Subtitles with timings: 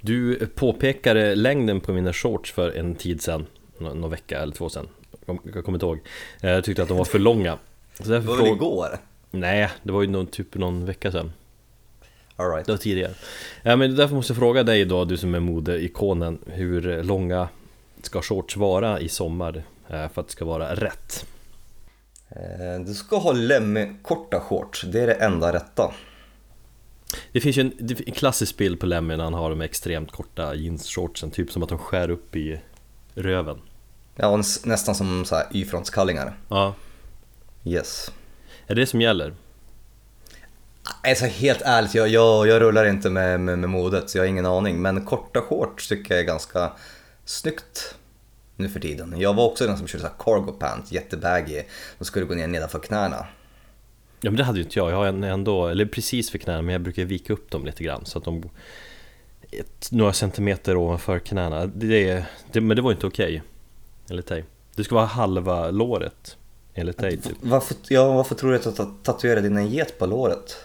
[0.00, 3.46] Du påpekade längden på mina shorts för en tid sedan,
[3.78, 4.88] någon vecka eller två sedan.
[5.26, 6.00] Jag kommer inte ihåg.
[6.40, 7.58] Jag tyckte att de var för långa.
[7.94, 8.98] Så därför var det igår?
[9.30, 11.32] Nej, det var ju någon, typ någon vecka sedan.
[12.36, 12.66] All right.
[12.66, 13.12] Det var tidigare.
[13.62, 17.48] Ja, men därför måste jag fråga dig då, du som är modeikonen, hur långa
[18.02, 21.26] ska shorts vara i sommar eh, för att det ska vara rätt?
[22.28, 25.92] Eh, du ska ha Lemmy-korta shorts, det är det enda rätta.
[27.32, 27.72] Det finns ju en,
[28.06, 31.68] en klassisk bild på Lemmy när han har de extremt korta jeansshortsen, typ som att
[31.68, 32.60] de skär upp i
[33.14, 33.60] röven.
[34.16, 36.36] Ja, nästan som så här Y-frontskallingar.
[36.48, 36.74] Ja.
[37.64, 38.12] Yes.
[38.66, 39.34] Är det det som gäller?
[41.02, 44.28] Alltså helt ärligt, jag, jag, jag rullar inte med, med, med modet så jag har
[44.28, 44.82] ingen aning.
[44.82, 46.72] Men korta shorts tycker jag är ganska
[47.24, 47.94] snyggt
[48.56, 49.14] nu för tiden.
[49.18, 51.62] Jag var också den som körde så cargo pants, jättebaggy.
[51.98, 53.26] De skulle gå ner nedanför knäna.
[54.20, 56.62] Ja men det hade ju inte jag, jag har en ändå, eller precis för knäna
[56.62, 58.50] men jag brukar vika upp dem lite grann så att de
[59.50, 63.40] ett, några centimeter ovanför knäna, det, det, men det var inte okej okay,
[64.10, 64.44] enligt dig.
[64.74, 66.36] Det ska vara halva låret
[66.74, 67.36] enligt dig typ.
[67.40, 70.56] Varför, ja, varför tror du att du tatuerade din get på låret?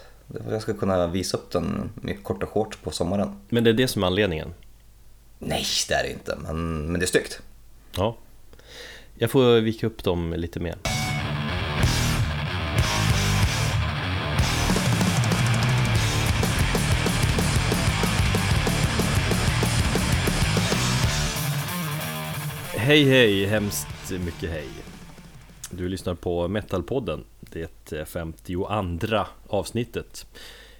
[0.49, 3.35] Jag ska kunna visa upp den med korta shorts på sommaren.
[3.49, 4.53] Men det är det som är anledningen?
[5.39, 7.41] Nej, det är det inte, men, men det är snyggt.
[7.97, 8.17] Ja,
[9.17, 10.75] jag får vika upp dem lite mer.
[22.83, 24.67] Hej hej, hemskt mycket hej.
[25.71, 28.67] Du lyssnar på Metalpodden, det 52
[29.47, 30.27] avsnittet.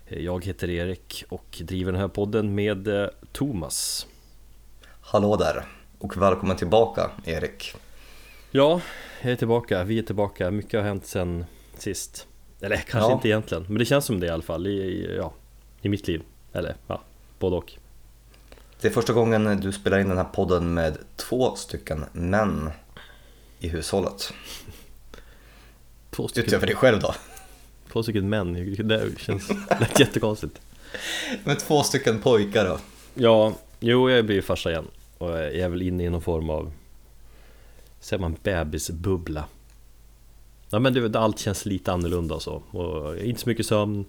[0.07, 4.07] Jag heter Erik och driver den här podden med eh, Thomas.
[5.01, 5.65] Hallå där
[5.99, 7.73] och välkommen tillbaka Erik.
[8.51, 8.81] Ja,
[9.21, 11.45] jag är tillbaka, vi är tillbaka, mycket har hänt sen
[11.77, 12.27] sist.
[12.61, 13.13] Eller kanske ja.
[13.13, 15.33] inte egentligen, men det känns som det i alla fall i, ja,
[15.81, 16.21] i mitt liv.
[16.53, 17.01] Eller ja,
[17.39, 17.73] både och.
[18.83, 22.71] Det är första gången du spelar in den här podden med två stycken män
[23.59, 24.33] i hushållet.
[26.09, 26.47] Två stycken...
[26.47, 27.15] Utöver dig själv då?
[27.91, 28.53] Två stycken män,
[28.87, 29.49] det känns
[29.79, 30.61] lätt jättekonstigt.
[31.43, 32.79] Men två stycken pojkar då?
[33.13, 34.87] Ja, jo jag blir farsa igen
[35.17, 36.71] och jag är väl inne i någon form av
[37.99, 39.45] Säger man bebisbubbla
[40.69, 44.05] Ja men det, allt känns lite annorlunda och så och inte så mycket sömn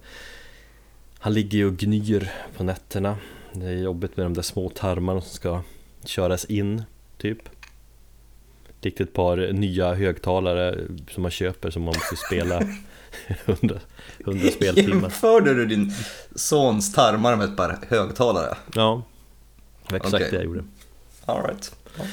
[1.18, 3.16] Han ligger ju och gnyr på nätterna
[3.56, 5.62] Det är jobbigt med de där små tarmarna som ska
[6.04, 6.82] köras in
[7.18, 7.38] typ
[8.80, 10.78] Likt ett par nya högtalare
[11.10, 12.54] som man köper som man måste spela
[13.44, 13.80] 100,
[14.18, 15.92] 100 speltimmar Jämförde du din
[16.34, 18.56] sons tarmar med ett par högtalare?
[18.74, 19.02] Ja,
[19.86, 20.30] exakt okay.
[20.30, 20.64] det jag gjorde
[21.24, 22.04] Alright ja.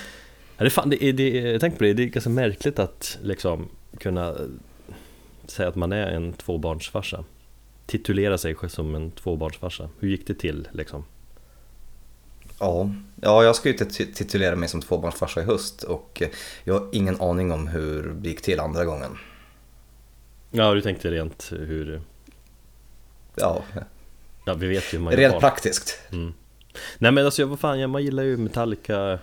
[0.63, 3.69] det, fan, det, är, det, jag tänkte på det, det är ganska märkligt att liksom
[4.00, 4.35] kunna
[5.46, 7.23] säga att man är en tvåbarnsfarsa
[7.85, 11.03] Titulera sig som en tvåbarnsfarsa, hur gick det till liksom?
[12.61, 12.89] Ja,
[13.22, 13.73] ja jag ska ju
[14.13, 16.22] titulera mig som tvåbarnsfarsa i höst och
[16.63, 19.17] jag har ingen aning om hur det gick till andra gången.
[20.51, 22.01] Ja, du tänkte rent hur...
[23.35, 23.63] Ja.
[24.45, 25.99] Ja, vi vet ju hur man Rent praktiskt.
[26.11, 26.33] Mm.
[26.97, 29.19] Nej men alltså, vad fan, man gillar ju Metallica,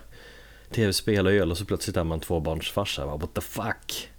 [0.75, 3.07] tv-spel och öl och så plötsligt är man tvåbarnsfarsa.
[3.07, 4.11] What the fuck?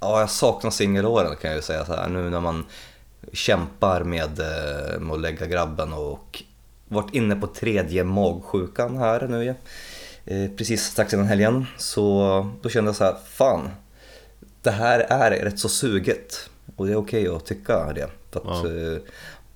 [0.00, 2.66] Ja, jag saknar singelåren kan jag ju säga så här nu när man
[3.32, 6.42] kämpar med, eh, med att lägga grabben och
[6.88, 9.54] varit inne på tredje magsjukan här nu
[10.24, 11.66] eh, precis strax innan helgen.
[11.78, 13.68] Så då kände jag så här, fan,
[14.62, 18.08] det här är rätt så suget och det är okej okay att tycka det.
[18.30, 18.92] För att, ja.
[18.92, 18.98] Eh,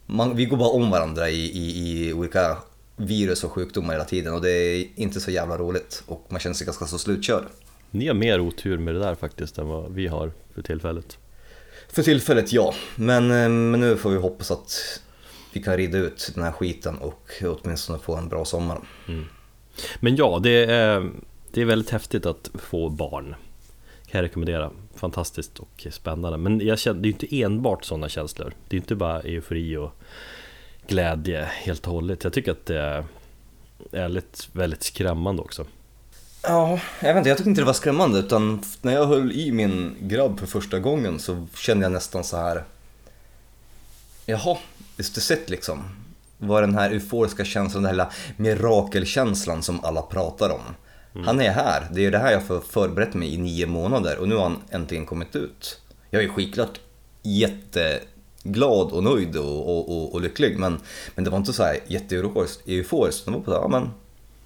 [0.07, 2.57] man, vi går bara om varandra i, i, i olika
[2.97, 6.55] virus och sjukdomar hela tiden och det är inte så jävla roligt och man känner
[6.55, 7.45] sig ganska så slutkörd.
[7.91, 11.19] Ni har mer otur med det där faktiskt än vad vi har för tillfället.
[11.89, 15.01] För tillfället ja, men, eh, men nu får vi hoppas att
[15.53, 18.81] vi kan rida ut den här skiten och åtminstone få en bra sommar.
[19.09, 19.25] Mm.
[20.01, 21.11] Men ja, det är,
[21.51, 23.35] det är väldigt häftigt att få barn.
[24.07, 24.71] Kan jag rekommendera.
[24.95, 26.39] Fantastiskt och spännande.
[26.39, 28.53] Men jag känner, det är inte enbart sådana känslor.
[28.69, 29.93] Det är inte bara eufori och
[30.87, 32.25] glädje helt och hållet.
[32.25, 33.05] Jag tycker att det är
[33.91, 35.67] väldigt, väldigt skrämmande också.
[36.43, 39.53] Ja, jag vet inte, jag tyckte inte det var skrämmande utan när jag höll i
[39.53, 42.65] min grabb för första gången så kände jag nästan så här
[44.27, 44.59] Jaha,
[44.99, 45.85] Is the set liksom.
[46.39, 50.61] Var den här euforiska känslan, den här mirakelkänslan som alla pratar om.
[51.15, 51.27] Mm.
[51.27, 54.29] Han är här, det är det här jag har förberett mig i nio månader och
[54.29, 55.81] nu har han äntligen kommit ut.
[56.11, 56.81] Jag är skitklart
[57.23, 60.81] jätteglad och nöjd och, och, och, och, lycklig men,
[61.15, 62.63] men det var inte så här jätteeuforiskt.
[62.65, 63.91] Det var på så men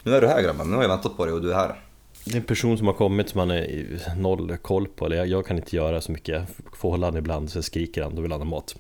[0.03, 1.81] nu är du här grabben, nu har jag väntat på dig och du är här.
[2.25, 5.27] Det är en person som har kommit som man är noll koll på, eller jag,
[5.27, 6.49] jag kan inte göra så mycket.
[6.77, 8.75] Får hålla han ibland så skriker han, då vill han ha mat.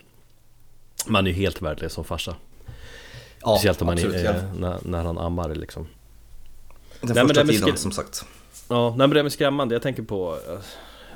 [1.06, 2.36] Man är ju helt värdelös som farsa.
[3.40, 4.42] Ja, Speciellt om man absolut, är, ja.
[4.58, 5.86] när, när han ammar liksom
[7.00, 8.24] Den Nej, första tiden som sagt.
[8.68, 10.58] Ja, nej men det är med skrämmande, jag tänker på eh,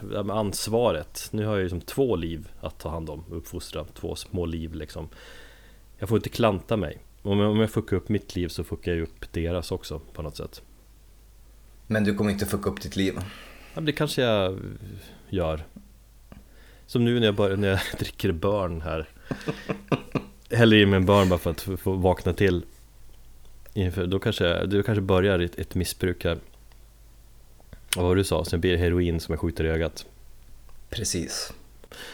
[0.00, 3.24] det här med ansvaret Nu har jag ju som två liv att ta hand om,
[3.30, 5.08] uppfostra två små liv liksom
[5.98, 8.92] Jag får inte klanta mig Om jag, om jag fuckar upp mitt liv så fuckar
[8.92, 10.62] jag upp deras också på något sätt
[11.86, 13.18] Men du kommer inte fucka upp ditt liv.
[13.74, 14.58] Ja, det kanske jag
[15.28, 15.64] gör
[16.86, 19.08] Som nu när jag, börjar, när jag dricker burn här
[20.50, 22.64] Häller i mig en burn bara för att få- vakna till
[23.74, 26.38] Inför, då kanske, då kanske börjar ett, ett missbruk här.
[27.96, 28.44] Vad var det du sa?
[28.44, 30.06] Sen blir det heroin som jag skjuter i ögat.
[30.90, 31.52] Precis.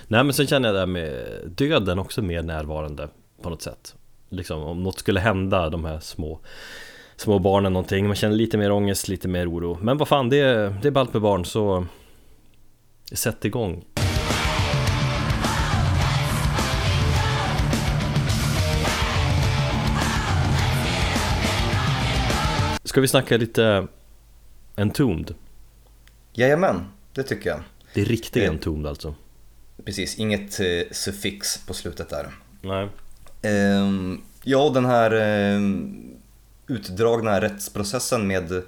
[0.08, 1.26] Nej men sen känner jag det här med
[1.56, 3.08] döden också mer närvarande
[3.42, 3.94] på något sätt.
[4.28, 6.40] Liksom om något skulle hända de här små
[7.16, 9.78] Små barnen någonting, man känner lite mer ångest, lite mer oro.
[9.82, 11.86] Men vad fan, det är, det är ballt med barn så
[13.12, 13.84] Sätt igång
[22.92, 23.86] Ska vi snacka lite
[24.76, 25.34] Entombed?
[26.32, 27.60] Jajamän, det tycker jag.
[27.94, 28.50] Det är riktiga Eh.
[28.50, 29.14] Entombed alltså
[29.84, 32.28] Precis, inget eh, suffix på slutet där.
[32.60, 32.88] Nej
[33.42, 36.16] Ehm, ja, den här ehm,
[36.66, 38.62] utdragna rättsprocessen med,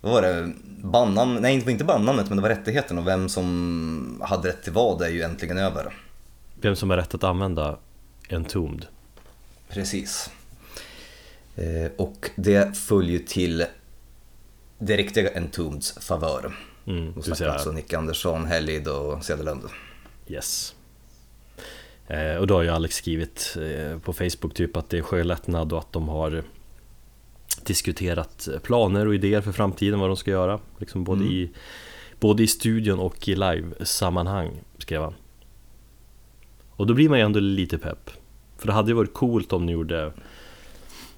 [0.00, 3.28] vad var det, bannamn, nej det var inte bannamnet men det var rättigheten och vem
[3.28, 5.94] som hade rätt till vad är ju äntligen över.
[6.60, 7.78] Vem som har rätt att använda
[8.30, 8.86] Entombed
[9.68, 10.30] Precis.
[11.56, 13.64] Eh, och det följer till
[14.78, 16.56] det riktiga Entombeds favör.
[16.86, 19.62] mm, Då snackar alltså Nick Andersson, Hellid och Cederlund.
[20.26, 20.74] Yes
[22.06, 25.72] eh, Och då har ju Alex skrivit eh, på Facebook typ att det är sjölättnad
[25.72, 26.42] och att de har
[27.62, 31.32] diskuterat planer och idéer för framtiden vad de ska göra liksom både, Mm.
[31.32, 31.50] i,
[32.20, 35.14] både i studion och i live-sammanhang skrev han
[36.70, 38.10] Och då blir man ju ändå lite pepp
[38.58, 40.12] För det hade ju varit coolt om ni gjorde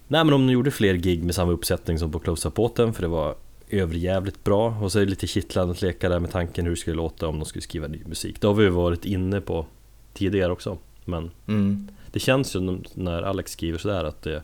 [0.08, 3.02] Nej men om ni gjorde fler gig med samma uppsättning som på Close Up-båten för
[3.02, 3.34] det var
[3.69, 6.76] överjävligt bra och så är det lite kittlande att leka där med tanken hur det
[6.76, 9.66] skulle låta om de skulle skriva ny musik Det har vi ju varit inne på
[10.14, 11.88] tidigare också Men Mm.
[12.12, 14.43] det känns ju när Alex skriver sådär att det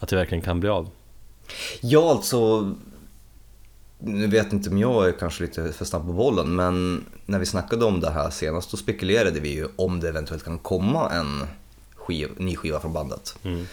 [0.00, 0.88] Att det verkligen kan bli av
[1.80, 2.72] Ja, alltså.
[3.98, 7.46] Nu vet inte om jag är kanske lite för snabb på bollen, men när vi
[7.46, 11.42] snackade om det här senast då spekulerade vi ju om det eventuellt kan komma en
[11.94, 13.38] skiv, ny skiva från bandet.
[13.42, 13.66] mm.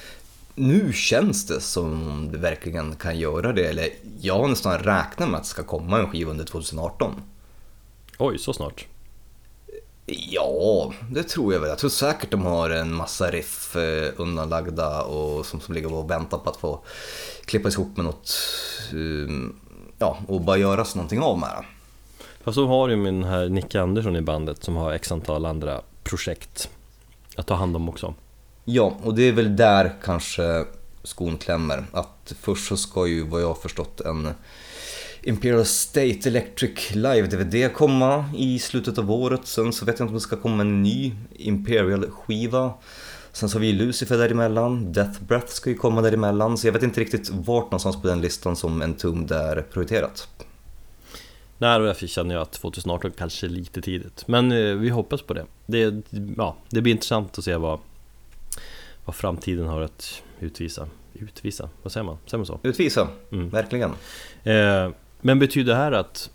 [0.55, 3.89] Nu känns det som om det verkligen kan göra det, eller
[4.21, 7.21] jag har nästan räknat med att det ska komma en skiva under 2018.
[8.17, 8.85] Oj, så snart?
[10.05, 11.69] Ja, det tror jag väl.
[11.69, 16.09] Jag tror säkert de har en massa riff eh, undanlagda och som, som ligger och
[16.09, 16.79] väntar på att få
[17.45, 18.31] klippas ihop med något,
[18.93, 19.59] um,
[19.99, 21.65] ja, och bara göras någonting av med det.
[22.43, 25.81] Fast så har ju min här Nicke Andersson i bandet som har x antal andra
[26.03, 26.69] projekt
[27.35, 28.13] Att ta hand om också
[28.65, 30.65] Ja, och det är väl där kanske
[31.03, 31.85] skon klämmer.
[31.91, 34.29] Att först så ska ju, vad jag har förstått, en
[35.21, 39.41] Imperial State Electric Live-DVD komma i slutet av året.
[39.43, 42.73] Sen så vet jag inte om det ska komma en ny Imperial-skiva.
[43.31, 46.57] Sen så har vi Lucifer däremellan, Death Breath ska ju komma däremellan.
[46.57, 50.27] Så jag vet inte riktigt vart någonstans på den listan som Entombed är prioriterat.
[51.57, 55.21] Nej, och därför känner jag att 2018 kanske är lite tidigt Men eh, vi hoppas
[55.21, 56.01] på det det,
[56.37, 57.79] ja, det blir intressant att se vad
[59.05, 61.69] vad framtiden har att utvisa Utvisa?
[61.83, 62.17] Vad säger man?
[62.25, 62.59] Säger man så?
[62.63, 63.49] Utvisa, Mm.
[63.49, 63.91] verkligen.
[64.43, 64.89] Eh,
[65.21, 66.29] men betyder det här att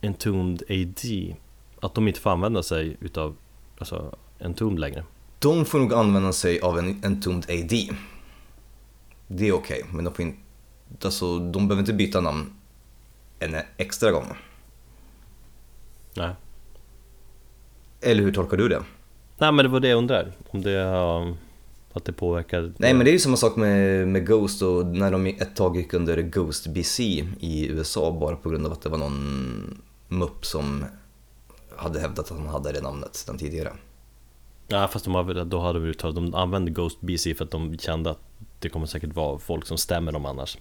[0.00, 1.36] Entombed AD
[1.80, 3.36] Att de inte får använda sig utav
[3.78, 5.04] Alltså Entombed längre?
[5.38, 7.88] De får nog använda sig av en Entombed AD.
[9.26, 10.38] Det är okej, men de får inte,
[11.04, 12.52] alltså, de behöver inte byta namn
[13.38, 14.26] en extra gång.
[16.16, 16.30] Nej
[18.00, 18.82] Eller hur tolkar du det?
[19.38, 21.36] Nej men det var det jag undrar Om det har
[21.92, 25.10] Att det påverkar Nej men det är ju samma sak med, med Ghost och när
[25.10, 27.02] de ett tag gick under Ghost BC
[27.40, 30.84] i USA bara på grund av att det var någon mupp som
[31.76, 33.72] hade hävdat att han hade det namnet den tidigare.
[34.68, 38.20] Ja fast de då hade uttalat De använde Ghost BC för att de kände att
[38.58, 40.58] Det kommer säkert vara folk som stämmer dem annars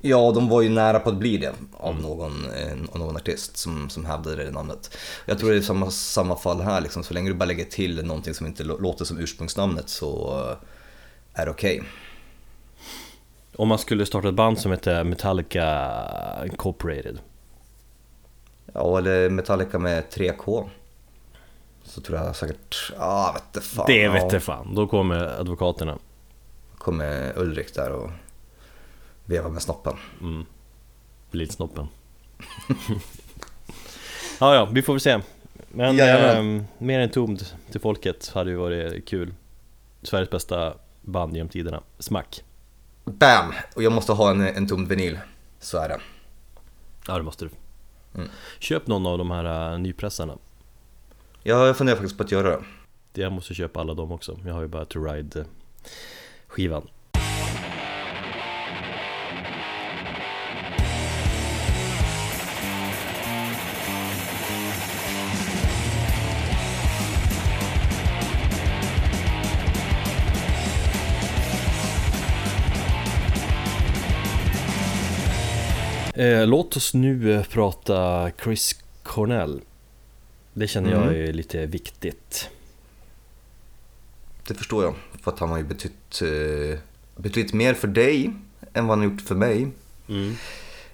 [0.00, 3.56] Ja, de var ju nära på att bli det av någon, eh, av någon artist
[3.56, 4.96] som, som hävdade det namnet.
[5.26, 7.04] Jag tror det är samma, samma fall här, liksom.
[7.04, 11.40] så länge du bara lägger till någonting som inte lå- låter som ursprungsnamnet så eh,
[11.40, 11.82] är det okej.
[13.56, 15.90] Om man skulle starta ett band som heter Metallica
[16.44, 17.18] Incorporated
[18.74, 20.68] Ja, eller Metallica med 3K.
[21.82, 23.84] Så tror jag säkert, ja ah, vet fan.
[23.86, 24.12] Det ja.
[24.12, 25.98] vete fan, då kommer advokaterna
[26.78, 28.10] kommer Ulrik där och
[29.28, 29.96] vevar med snoppen.
[30.20, 30.46] mm.
[31.30, 31.88] Blitsnoppen
[34.40, 35.20] Ja ja, vi får väl se
[35.68, 39.34] Men eh, mer än tomt till folket hade ju varit kul
[40.02, 41.82] Sveriges bästa band genom tiderna.
[41.98, 42.44] Smack!
[43.04, 43.52] Bam!
[43.74, 45.18] Och jag måste ha en, en tom vinyl.
[45.58, 46.00] Så är det.
[47.06, 47.50] Ja det måste du.
[48.14, 48.28] Mm.
[48.58, 50.38] Köp någon av de här uh, nypressarna.
[51.42, 52.62] Ja, jag funderar faktiskt på att göra
[53.12, 53.20] det.
[53.20, 54.38] Jag måste köpa alla dem också.
[54.46, 55.44] Jag har ju bara To Ride
[76.18, 79.60] eh, låt oss nu eh, prata Chris Cornell.
[80.52, 81.28] Det känner jag Mm.
[81.28, 82.50] är lite viktigt.
[84.48, 84.94] Det förstår jag.
[85.22, 86.78] För att han har ju betytt, eh,
[87.16, 88.30] betydligt mer för dig
[88.72, 89.68] än vad han har gjort för mig.
[90.08, 90.34] Mm.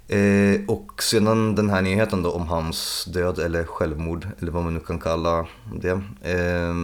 [0.09, 4.75] Eh, och sedan den här nyheten då om hans död eller självmord eller vad man
[4.75, 6.03] nu kan kalla det.
[6.23, 6.75] Eh,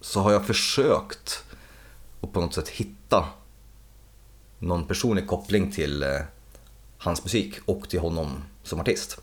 [0.00, 1.44] så har jag försökt
[2.20, 3.24] att på något sätt hitta
[4.58, 6.04] någon personlig koppling till
[7.02, 9.20] hans musik och till honom som artist.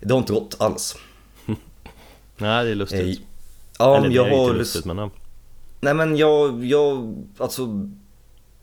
[0.00, 0.96] Det har inte gått alls.
[2.36, 3.18] Nej, det är lustigt.
[3.18, 3.26] Eh,
[3.78, 5.10] ja, Eller det jag är har inte lustigt, men.
[5.80, 7.88] Nej men jag, jag, alltså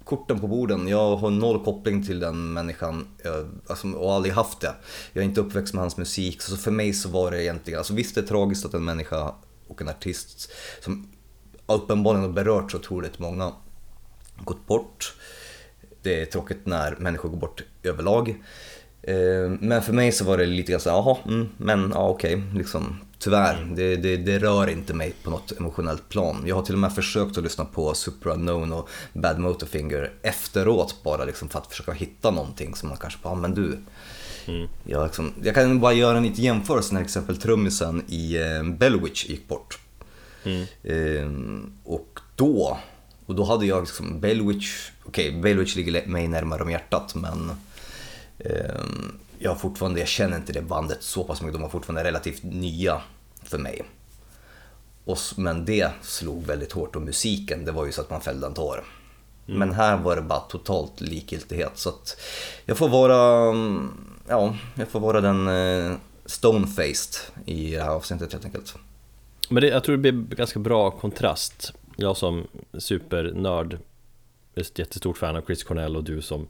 [0.03, 4.59] korten på borden, jag har noll koppling till den människan jag, alltså, och aldrig haft
[4.59, 4.75] det.
[5.13, 7.93] Jag är inte uppväxt med hans musik, så för mig så var det egentligen, alltså
[7.93, 9.35] visst det är tragiskt att en människa
[9.67, 10.51] och en artist
[10.83, 11.07] som
[11.65, 13.51] uppenbarligen har berört så otroligt många
[14.37, 15.13] gått bort.
[16.03, 18.35] Det är tråkigt när människor går bort överlag.
[19.01, 22.43] Eh, Men för mig så var det lite grann så jaha, mm, men ja okej,
[22.55, 26.43] liksom tyvärr, det, det, det rör inte mig på något emotionellt plan.
[26.45, 31.03] Jag har till och med försökt att lyssna på Super Unknown och Bad Motorfinger efteråt
[31.03, 33.79] bara liksom för att försöka hitta någonting som man kanske ja men du.
[34.45, 34.67] Mm.
[34.83, 38.63] Jag, liksom, jag kan bara göra en liten jämförelse när till exempel trummisen i eh,
[38.63, 39.79] Bellwitch gick bort.
[40.43, 40.65] Mm.
[40.83, 42.77] Ehm, och då,
[43.25, 47.51] och då hade jag liksom Bellwitch, okej Bellwitch ligger mig närmare om hjärtat men
[48.39, 52.43] ehm, jag fortfarande, jag känner inte det bandet så pass mycket, de var fortfarande relativt
[52.43, 53.01] nya
[53.43, 53.83] för mig.
[55.05, 58.47] Och, men det slog väldigt hårt och musiken, det var ju så att man fällde
[58.47, 58.83] en tår.
[59.45, 62.21] Men här var det bara totalt likgiltighet så att
[62.65, 63.91] jag får vara, mm,
[64.27, 68.75] ja, jag får vara den eh, stone-faced i det här avsnittet helt enkelt.
[69.49, 71.73] Men det, jag tror det blir ganska bra kontrast.
[71.95, 73.77] Jag som supernörd,
[74.55, 76.47] är ett jättestort fan av Chris Cornell och du som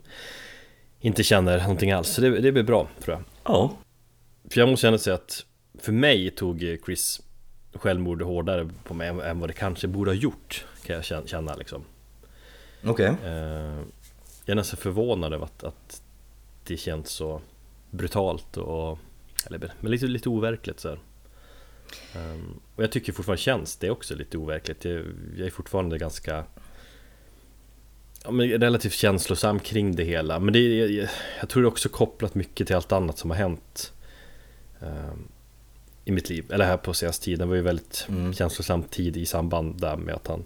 [1.00, 2.10] inte känner någonting alls.
[2.10, 3.24] Så det, det blir bra tror jag.
[3.44, 3.78] Ja.
[4.50, 5.46] För jag måste ändå säga att
[5.80, 7.22] för mig tog Chris
[7.74, 10.66] självmord hårdare på mig än- vad det kanske borde ha gjort.
[10.86, 11.84] Kan jag känna, liksom.
[12.84, 13.06] Okej.
[13.24, 13.80] Eh,
[14.46, 16.02] jag är nästan förvånad över att, att
[16.64, 17.42] det känns så
[17.92, 19.00] brutalt och
[19.46, 20.98] eller, men lite, lite overkligt så.
[22.16, 24.86] Ehm, och jag tycker fortfarande känns det också lite overkligt.
[24.86, 25.06] Jag,
[25.38, 26.46] jag är fortfarande ganska
[28.24, 30.40] ja, men relativt känslosam kring det hela.
[30.40, 33.38] Men det, jag, jag tror det är också kopplat mycket till allt annat som har
[33.38, 33.94] hänt
[34.82, 35.28] ehm,
[36.06, 36.46] i mitt liv.
[36.52, 37.40] Eller här på senaste tiden.
[37.40, 38.34] Det var ju väldigt Mm.
[38.34, 40.44] känslosam tid i samband där med att han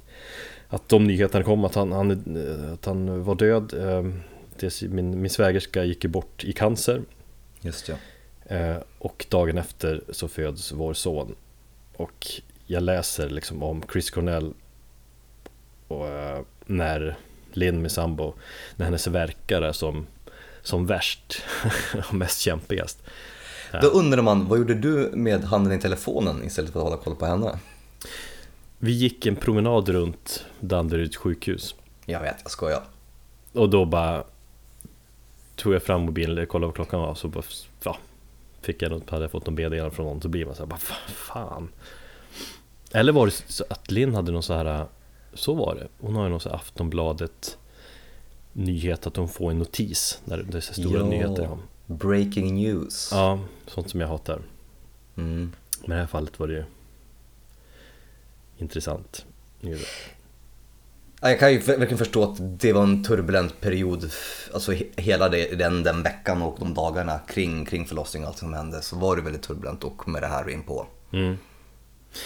[0.70, 3.74] att de nyheterna kom att han, han, eh, att han var död.
[4.60, 7.02] Dels min, min svägerska gick ju bort i cancer
[7.62, 7.96] Just ja.
[8.56, 11.36] eh, och dagen efter så föds vår son.
[11.94, 12.28] Och
[12.66, 14.54] jag läser liksom om Chris Cornell
[15.88, 17.18] och eh, när
[17.58, 18.34] Linn, min sambo,
[18.76, 20.08] när hennes verkare som,
[20.62, 21.42] som värst
[22.10, 23.04] och mest kämpigast.
[23.82, 27.16] Då undrar man, vad gjorde du med handen i telefonen istället för att hålla koll
[27.16, 27.60] på henne?
[28.80, 32.82] Vi gick en promenad runt Danderyds sjukhus Jag vet, jag skojar.
[33.54, 34.24] Och då bara
[35.56, 37.44] tog jag fram mobilen, kollade vad klockan var så bara,
[37.84, 37.98] ja,
[38.62, 40.68] fick jag något, hade jag fått någon meddelande från någon så blir man så här,
[40.68, 41.70] bara "Fa- fan
[42.92, 44.86] Eller var det så att Linn hade någon så här
[45.38, 47.58] Så var det, hon har ju någon Aftonbladet
[48.54, 51.06] Nyhet att hon får en notis när det är så stora Ja.
[51.06, 53.10] nyheter om Breaking news.
[53.12, 54.42] Ja, sånt som jag hatar
[55.16, 55.52] Mm.
[55.82, 56.64] Men i det här fallet var det ju
[58.58, 59.26] Intressant.
[59.60, 59.78] Ja,
[61.22, 64.12] Jag kan ju verkligen förstå att det var en turbulent period,
[64.54, 68.54] alltså he- hela den, den veckan och de dagarna kring, kring förlossningen och allt som
[68.54, 70.88] hände så var det väldigt turbulent och med det här in på.
[71.12, 71.38] Mm.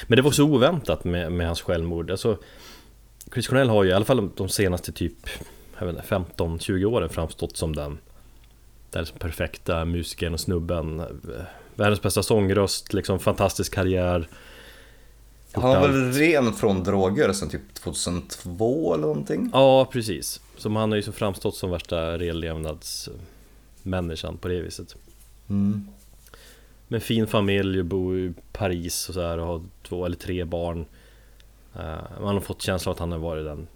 [0.08, 2.12] Men det var så oväntat med, med hans självmord.
[2.12, 2.38] Alltså,
[3.34, 5.30] Chris Cornell har ju i alla fall de senaste typ
[5.80, 7.98] jag vet inte, 15-20 åren framstått som den
[8.92, 11.04] den liksom perfekta musikern och snubben.
[11.76, 14.28] Världens bästa sångröst, liksom fantastisk karriär.
[15.52, 19.50] Han var väl ren från droger sen typ 2002 eller någonting?
[19.54, 20.42] Ja, precis.
[20.58, 24.96] Som han har ju så framstått som värsta renlevnadsmänniskan på det viset.
[25.50, 25.88] Mm.
[26.88, 30.44] Med fin familj och bo i Paris och så här och ha två eller tre
[30.44, 30.86] barn.
[31.76, 33.68] Eh, man har fått känslan att han har varit den,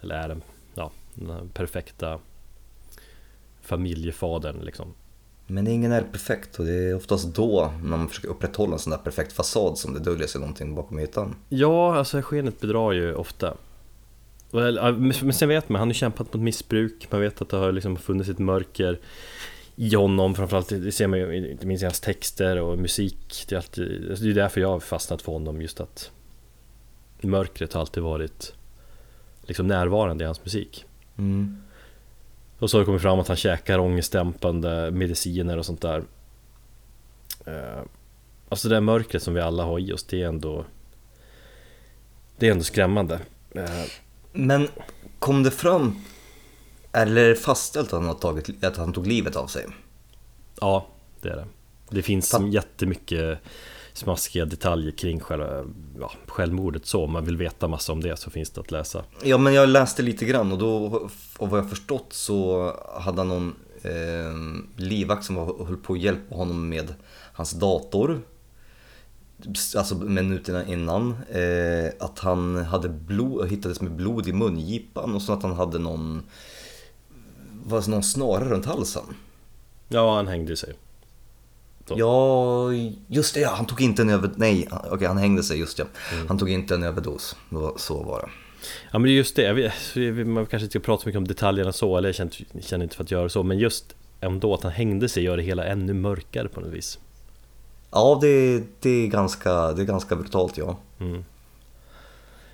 [0.00, 0.42] eller är den,
[0.74, 2.18] ja, den perfekta
[3.60, 4.94] familjefadern liksom.
[5.46, 8.98] Men ingen är perfekt och det är oftast då man försöker upprätthålla en sån där
[8.98, 11.34] perfekt fasad som det döljer sig någonting bakom ytan.
[11.48, 13.54] Ja, alltså skenet bedrar ju ofta.
[14.52, 17.96] Men sen vet man, han har kämpat mot missbruk, man vet att det har liksom
[17.96, 19.00] funnits ett mörker
[19.76, 23.44] i honom, framförallt det ser man ju inte minst i hans texter och musik.
[23.48, 26.10] Det är, alltid, alltså det är därför jag har fastnat för honom, just att
[27.28, 28.54] mörkret har alltid varit
[29.42, 30.84] liksom närvarande i hans musik.
[31.18, 31.62] Mm.
[32.58, 36.02] Och så har det kommit fram att han käkar ångestdämpande mediciner och sånt där.
[37.46, 37.82] Eh,
[38.48, 40.64] alltså det där mörkret som vi alla har i oss, det är ändå
[42.38, 43.20] Det är ändå skrämmande.
[43.54, 43.84] Eh,
[44.32, 44.68] Men
[45.18, 46.04] kom det fram,
[46.92, 49.66] eller är det fastställt att han, tagit, att han tog livet av sig?
[50.60, 50.86] Ja,
[51.20, 51.46] det är det.
[51.90, 52.52] Det finns Fan.
[52.52, 53.38] jättemycket
[53.92, 55.64] smaskiga detaljer kring själva
[56.00, 59.04] ja, självmordet så om man vill veta massa om det så finns det att läsa.
[59.22, 60.86] Ja men jag läste lite grann och då,
[61.38, 66.00] och vad jag förstått så hade han någon eh, livvakt som var, höll på att
[66.00, 66.94] hjälpa honom med
[67.32, 68.20] hans dator.
[69.76, 71.16] Alltså minuterna innan.
[71.30, 75.78] Eh, att han hade blod, hittades med blod i mungipan och så att han hade
[75.78, 76.22] någon,
[77.64, 79.04] var någon snara runt halsen.
[79.88, 80.74] Ja, han hängde sig.
[81.90, 81.98] Så.
[81.98, 82.72] Ja,
[83.08, 84.36] just det, ja, han tog inte en överdos.
[84.38, 85.84] Nej, okej han hängde sig, just ja.
[86.28, 87.36] Han tog inte en överdos,
[87.76, 88.28] så var det.
[88.92, 91.28] Ja men det är just det, vet, man kanske inte ska prata så mycket om
[91.28, 94.62] detaljerna så, eller jag känner, känner inte för att göra så, men just ändå att
[94.62, 96.98] han hängde sig gör det hela ännu mörkare på något vis.
[97.90, 100.76] Ja, det, det, är, ganska, det är ganska brutalt ja.
[101.00, 101.24] Mm.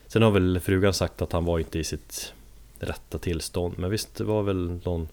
[0.06, 2.32] Sen har väl frugan sagt att han var inte i sitt
[2.78, 5.08] rätta tillstånd, men visst det var väl någon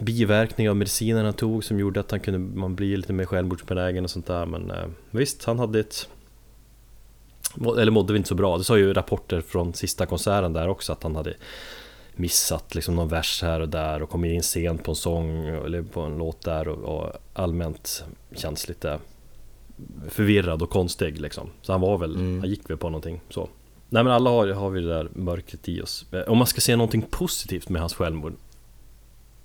[0.00, 4.04] biverkning av medicinen han tog som gjorde att han kunde man bli lite mer självmordsbenägen
[4.04, 6.08] och sånt där men eh, visst, han hade ett
[7.78, 8.58] eller mådde väl inte så bra.
[8.58, 11.34] Det sa ju rapporter från sista konserten där också att han hade
[12.14, 15.82] missat liksom någon vers här och där och kommit in sent på en sång eller
[15.82, 18.04] på en låt där och, och allmänt
[18.36, 18.98] känns lite
[20.08, 21.50] förvirrad och konstig liksom.
[21.62, 22.40] Så han var väl, Mm.
[22.40, 23.48] han gick väl på någonting så.
[23.88, 26.06] Nej men alla har, har vi det där mörkret i oss.
[26.12, 28.32] Eh, Om man ska se någonting positivt med hans självmord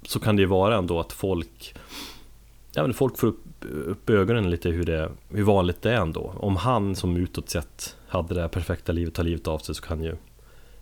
[0.08, 1.76] så kan det ju vara ändå att folk
[2.76, 3.44] Ja men folk får upp,
[3.86, 6.34] upp ögonen lite hur, det, hur vanligt det är ändå.
[6.40, 10.04] Om han som utåt sett hade det perfekta livet, tar livet av sig så kan
[10.04, 10.16] ju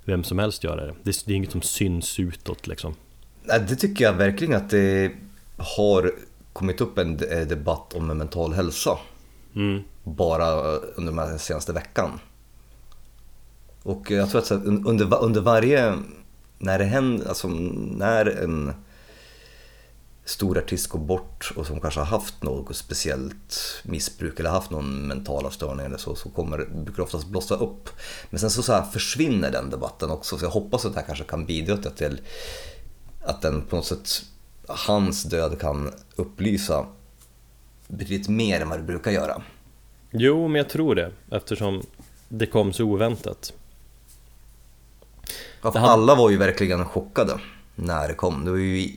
[0.06, 0.94] vem som helst göra det.
[1.04, 2.96] Det är, det är inget som syns utåt liksom.
[3.44, 5.12] Nej, Det tycker jag verkligen att det
[5.58, 6.12] har
[6.54, 8.98] kommit upp en de- debatt om mental hälsa
[9.56, 9.82] Mm.
[10.04, 10.52] bara
[10.96, 12.20] under den senaste veckan.
[13.84, 15.94] Och jag tror att under, under varje,
[16.58, 18.74] när det händer, alltså när en
[20.26, 25.08] stor artist går bort och som kanske har haft något speciellt missbruk eller haft någon
[25.08, 27.90] mentala störning eller så, så kommer, brukar det oftast blossa upp.
[28.30, 31.08] Men sen så, så här försvinner den debatten också, så jag hoppas att det här
[31.08, 32.22] kanske kan bidra till
[33.22, 34.22] att den på något sätt,
[34.68, 36.86] hans död kan upplysa
[37.88, 39.42] betydligt mer än vad det brukar göra.
[40.12, 41.82] Jo, men jag tror det eftersom
[42.30, 43.54] det kom så oväntat.
[45.62, 47.40] Ja, för hade- Alla var ju verkligen chockade
[47.76, 48.46] när det kom.
[48.46, 48.90] Det var ju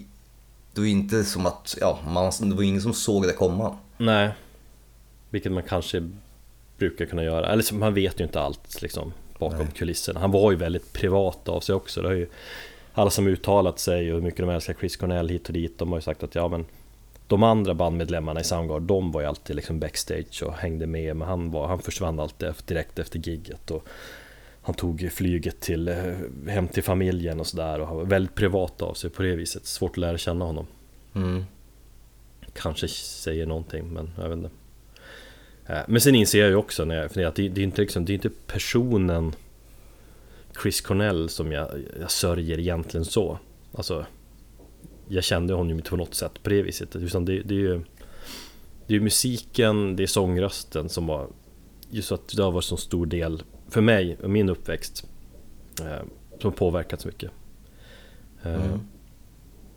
[0.75, 3.77] det var inte som att, ja, man, det var ingen som såg det komma.
[3.97, 4.31] Nej,
[5.31, 6.11] vilket man kanske
[6.79, 7.53] brukar kunna göra.
[7.53, 9.69] Eller så- man vet ju inte allt liksom bakom Nej.
[9.75, 10.21] kulisserna.
[10.21, 12.03] Han var ju väldigt privat av sig också.
[12.03, 12.29] Det har ju
[12.95, 15.79] alla som uttalat sig och hur mycket de älskar Chris Cornell hit och dit.
[15.79, 16.67] De har ju sagt att ja men
[17.27, 21.17] de andra bandmedlemmarna i Soundgarden, de var ju alltid liksom backstage och hängde med.
[21.17, 23.71] Men han, var, han försvann alltid direkt efter gigget.
[23.71, 23.87] Och
[24.65, 26.15] han tog flyget till, eh,
[26.49, 27.81] hem till familjen och sådär.
[27.81, 29.67] Och han var väldigt privat av sig på det viset.
[29.67, 30.67] Svårt att lära känna honom.
[31.15, 31.45] Mm.
[32.53, 34.51] Kanske säger någonting, men jag vet inte.
[35.67, 37.81] Eh, Men sen inser jag ju också när jag funderar att det, det är inte
[37.81, 39.33] liksom, det är inte personen
[40.63, 41.69] Chris Cornell som jag,
[42.01, 43.39] jag sörjer egentligen så.
[43.75, 44.07] Alltså,
[45.09, 46.97] jag kände honom ju inte på något sätt på det viset.
[46.97, 47.81] Utan det, det är ju
[48.87, 51.29] det är musiken, det är sångrösten som var
[51.91, 55.07] just att det har varit så stor del för mig och min uppväxt
[55.81, 56.07] eh,
[56.41, 57.31] som påverkat så mycket.
[58.43, 58.81] Eh, Mm.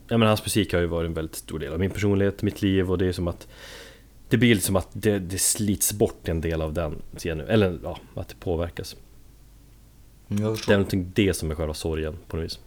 [0.09, 2.61] Ja men hans musik har ju varit en väldigt stor del av min personlighet, mitt
[2.61, 3.47] liv och det är som att
[4.29, 7.99] Det blir som att det, det slits bort en del av den scenen, eller ja,
[8.15, 8.95] att det påverkas
[10.27, 12.59] Jag Det är någonting det som är själva sorgen på något vis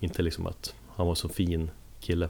[0.00, 2.28] Inte liksom att han var så fin kille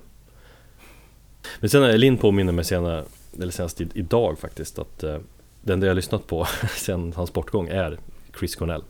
[1.61, 3.05] Men sen är Linn påminner mig senare,
[3.41, 5.19] eller senast idag faktiskt att eh,
[5.63, 7.99] Den där jag lyssnat på sen hans bortgång är
[8.39, 8.83] Chris Cornell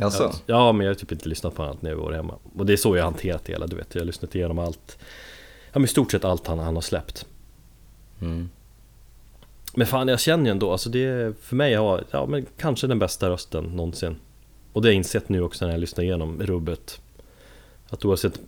[0.00, 2.34] Alltså, Ja, men jag har typ inte lyssnat på allt när jag var hemma.
[2.56, 3.94] Och det är så jag har hanterat det hela, du vet.
[3.94, 4.98] Jag har lyssnat igenom allt.
[5.72, 7.26] Ja, men i stort sett allt han, han har släppt.
[8.20, 8.48] mm.
[9.74, 12.86] Men fan jag känner ju ändå, alltså det är för mig har, ja men kanske
[12.86, 14.16] den bästa rösten någonsin
[14.72, 17.00] Och det har jag insett nu också när jag lyssnar igenom rubbet
[17.88, 18.40] Att oavsett,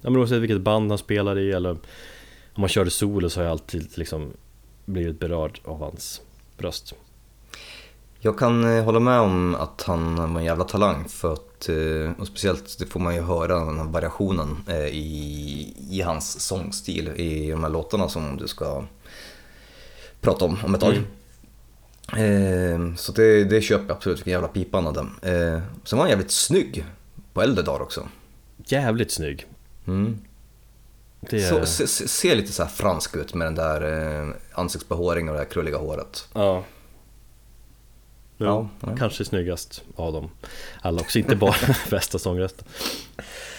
[0.00, 1.70] ja men oavsett vilket band han spelar i eller
[2.54, 4.32] om man körde solo så har jag alltid liksom
[4.84, 6.20] blivit berörd av hans
[6.58, 6.94] röst
[8.24, 12.20] Jag kan eh, hålla med om att han var en jävla talang för att, eh,
[12.20, 17.08] och speciellt det får man ju höra den här variationen eh, i, i hans sångstil
[17.08, 18.84] i de här låtarna som du ska
[20.20, 20.94] prata om om ett tag.
[22.16, 25.06] Eh, så det, det köper jag absolut, vilken jävla pipa han hade.
[25.84, 26.84] Sen var han jävligt snygg
[27.32, 28.08] på äldre dagar också.
[28.56, 29.46] Jävligt snygg
[29.86, 30.18] Mm.
[31.20, 33.82] det Så, se, se, ser lite så här fransk ut med den där
[34.22, 36.28] eh, ansiktsbehåringen och det där krulliga håret.
[36.32, 36.64] Ja
[38.46, 38.96] Ja, ja.
[38.96, 40.30] kanske snyggast av dem
[40.80, 41.54] alla också, inte bara
[41.90, 42.68] bästa sångrösten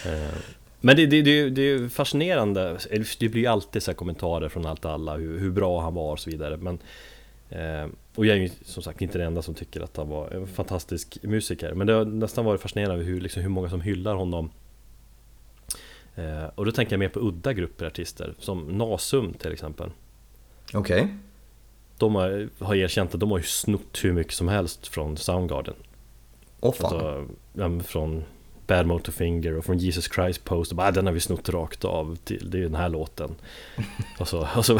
[0.06, 0.34] Eh,
[0.80, 2.78] Men det, det, det, det är fascinerande,
[3.18, 6.12] det blir ju alltid så kommentarer från allt och alla hur, hur bra han var
[6.12, 6.56] och så vidare.
[6.56, 6.78] Men
[7.50, 10.30] eh, Och jag är ju som sagt inte den enda som tycker att han var
[10.30, 11.74] en fantastisk musiker.
[11.74, 14.50] Men det har nästan varit fascinerande hur, liksom, hur många som hyllar honom.
[16.16, 19.90] Eh, Och då tänker jag mer på udda grupper artister, som Nasum till exempel.
[20.72, 21.08] Okej.
[21.98, 25.74] De har, har erkänt att de har ju snott hur mycket som helst från Soundgarden.
[26.60, 27.26] Åh fan.
[27.58, 28.24] Alltså, från
[28.66, 31.84] Bad Motorfinger och från Jesus Christ Post och bara, "Ah, den har vi snott rakt
[31.84, 33.34] av till, det är den här låten.
[34.18, 34.72] Och så, och så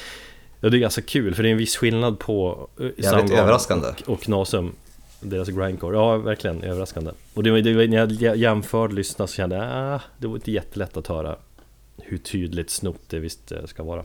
[0.60, 3.88] ja, Det är ganska kul för det är en viss skillnad på eh, Soundgarden överraskande.
[3.88, 4.72] och, och Nasum
[5.24, 7.10] Deras grindcore, ja verkligen överraskande.
[7.34, 10.26] Och det var, det var när jag jä- jämförde lyssnade så kände jag, ah, det
[10.26, 11.36] var inte jättelätt att höra
[12.02, 14.04] Hur tydligt snott det visst eh, ska vara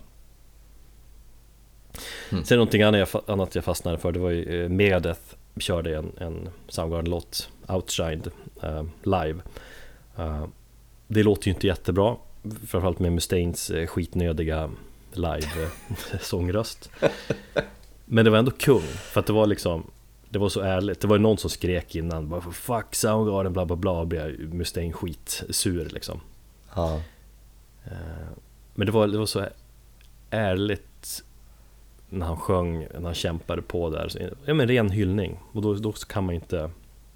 [2.32, 2.44] Mm.
[2.46, 5.22] Sen någonting annat jag, fastnade för det var ju eh, Megadeth
[5.60, 8.32] körde en, en Soundgarden-låt, Outshined,
[8.64, 9.42] eh, live
[10.18, 10.46] Eh,
[11.08, 12.16] Det låter ju inte jättebra
[12.68, 14.70] Framförallt med Mustaines eh, skitnödiga
[15.14, 16.90] live-sångröst
[18.06, 19.92] Men det var ändå kung, för att det var liksom
[20.30, 23.66] Det var så ärligt, det var ju någon som skrek innan bara 'Fuck Soundgarden' bla
[23.66, 26.22] bla bla blev Mustaine skitsur liksom
[26.76, 27.02] Ja.
[28.76, 29.46] Men det var, det var så
[30.30, 30.87] ärligt
[32.10, 34.10] när han sjöng, när han kämpade på där.
[34.10, 36.70] Så, Ja men ren hyllning och då, då kan man ju inte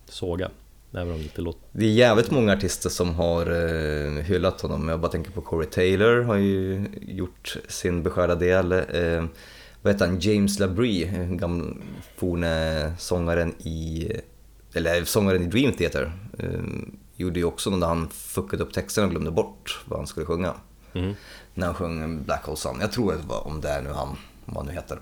[0.06, 0.50] såga.
[0.94, 1.62] Även om det inte låter...
[1.72, 4.90] Det är jävligt många artister som har eh, hyllat honom.
[4.90, 8.72] Jag bara tänker på Corey Taylor har ju gjort sin beskärda del.
[8.72, 9.26] Eh,
[9.82, 10.20] vad heter han?
[10.20, 11.76] James LaBrie, gamla
[12.18, 14.12] forne sångaren i,
[14.74, 16.12] eller sångaren i Dream Theater.
[16.40, 16.62] Eh,
[17.16, 20.54] gjorde ju också när han fuckade upp texten och glömde bort vad han skulle sjunga.
[20.94, 21.14] Mm.
[21.54, 22.78] När han sjöng Black Hole Sun.
[22.82, 24.18] Jag tror det var om det är nu han,
[24.54, 25.00] vad nu heter.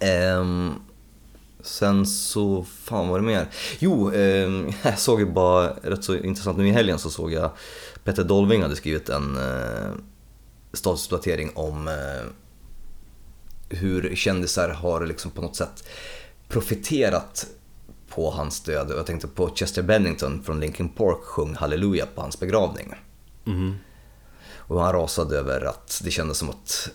[0.00, 0.74] Ehm,
[1.60, 3.48] sen så, fan var det mer?
[3.78, 7.50] Jo, ehm, jag såg ju bara, rätt så intressant nu i helgen så såg jag
[8.04, 9.92] Petter Dolving hade skrivit en eh,
[10.72, 12.26] statusuppdatering om eh,
[13.68, 15.88] hur kändisar har liksom på något sätt
[16.48, 17.46] profiterat
[18.08, 18.90] på hans död.
[18.90, 22.94] Och jag tänkte på Chester Bennington från Linkin Park sjöng Halleluja på hans begravning.
[23.44, 23.74] Mhm.
[24.68, 26.90] Och han rasade över att det kändes som att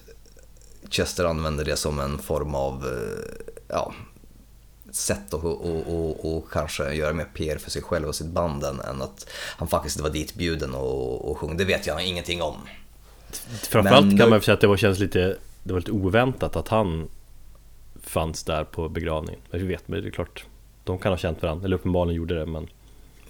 [0.89, 3.93] Chester använde det som en form av eh, ja,
[4.91, 8.63] sätt att och, och, och kanske göra mer PR för sig själv och sitt band
[8.63, 11.57] än att han faktiskt var ditbjuden och, och sjöng.
[11.57, 12.55] Det vet jag ingenting om.
[13.69, 16.67] Framförallt Men kan man säga att det var, känns lite, det var lite oväntat att
[16.67, 17.09] han
[18.03, 19.41] fanns där på begravningen.
[19.51, 20.45] Men vi vet, men det är klart,
[20.83, 22.67] de kan ha känt varandra, eller uppenbarligen gjorde det men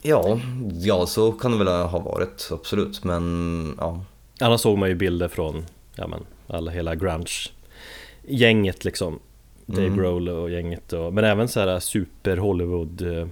[0.02, 0.40] Ja,
[0.80, 3.04] ja så kan det väl ha varit, absolut.
[3.04, 4.04] Men ja,
[4.40, 9.20] Annars såg man ju bilder från, ja men, alla, hela grunge-gänget liksom
[9.66, 9.98] Dave Mm.
[9.98, 13.28] Grohl och gänget och, men även så här super Hollywood eh,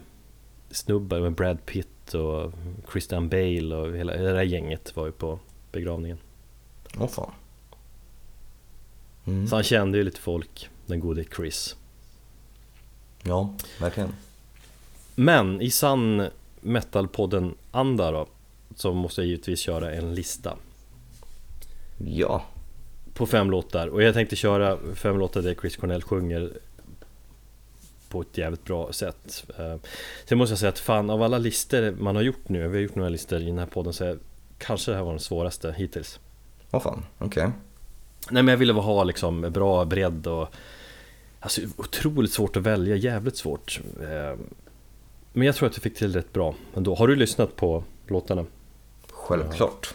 [1.21, 2.53] med Brad Pitt och
[2.91, 5.39] Christian Bale och hela det där gänget var ju på
[5.71, 6.17] begravningen
[6.97, 7.31] åh fan.
[9.25, 9.47] Mm.
[9.47, 11.75] Så han kände ju lite folk, den gode Chris
[13.23, 14.13] Ja, verkligen.
[15.15, 16.27] Men i sann
[16.61, 18.27] metalpodden anda då
[18.75, 20.57] Så måste jag givetvis köra en lista
[21.97, 22.45] Ja,
[23.19, 26.51] På fem låtar och jag tänkte köra fem låtar där Chris Cornell sjunger
[28.09, 29.75] På ett jävligt bra sätt Eh,
[30.25, 32.81] Sen måste jag säga att fan av alla listor man har gjort nu Vi har
[32.83, 34.19] gjort några listor i den här podden så jag,
[34.57, 36.19] Kanske det här var den svåraste hittills
[36.71, 37.51] åh fan, okej.
[38.29, 40.47] Nej men jag ville ha liksom bra bredd och
[41.39, 44.37] Alltså otroligt svårt att välja, jävligt svårt Eh,
[45.33, 48.45] Men jag tror att jag fick till rätt bra ändå Har du lyssnat på låtarna?
[49.11, 49.93] Självklart.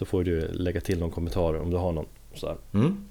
[0.00, 2.58] Så får du lägga till någon kommentar om du har någon så.
[2.72, 3.08] Mm.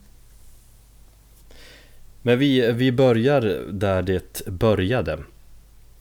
[2.22, 5.20] Men vi, vi börjar där det började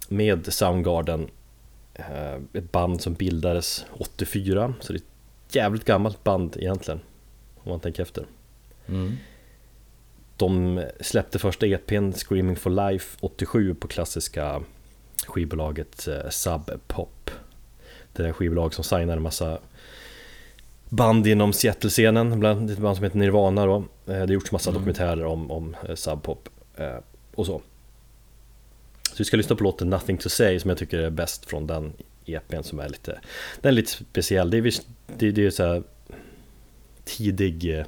[0.09, 1.29] Med Soundgarden
[1.94, 7.01] eh, Ett band som bildades 84 Så det är ett jävligt gammalt band egentligen
[7.57, 8.27] Om man tänker efter
[8.87, 9.16] Mm.
[10.37, 14.62] De släppte första EPn Screaming for Life 87 på klassiska
[15.27, 17.31] skivbolaget eh, Sub Pop.
[18.12, 19.59] Det där skivbolag som signar en massa
[20.88, 23.77] band inom Seattle-scenen, bland ett band som heter Nirvana då.
[23.77, 24.81] Eh, det har gjorts massa Mm.
[24.81, 26.96] dokumentärer om, om eh, Sub Pop eh,
[27.35, 27.62] och så.
[29.03, 31.66] Så vi ska lyssna på låten Nothing to say som jag tycker är bäst från
[31.66, 31.92] den
[32.27, 33.20] EPn som är lite
[33.61, 34.74] Den är lite speciell, det är,
[35.16, 35.83] det, det är så här
[37.05, 37.85] tidig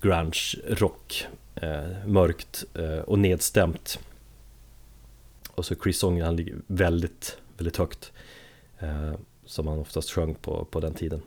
[0.00, 2.64] grunge rock eh, Mörkt
[3.04, 3.98] och nedstämt
[5.50, 8.12] Och så Chris sången han ligger väldigt, väldigt högt
[9.46, 11.22] Som han oftast sjöng på, på den tiden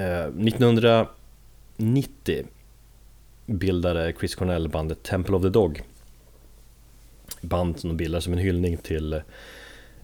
[0.00, 2.46] Eh, 1990
[3.46, 5.82] bildade Chris Cornell bandet Temple of the Dog.
[7.40, 9.20] Band som de bildade som en hyllning till eh,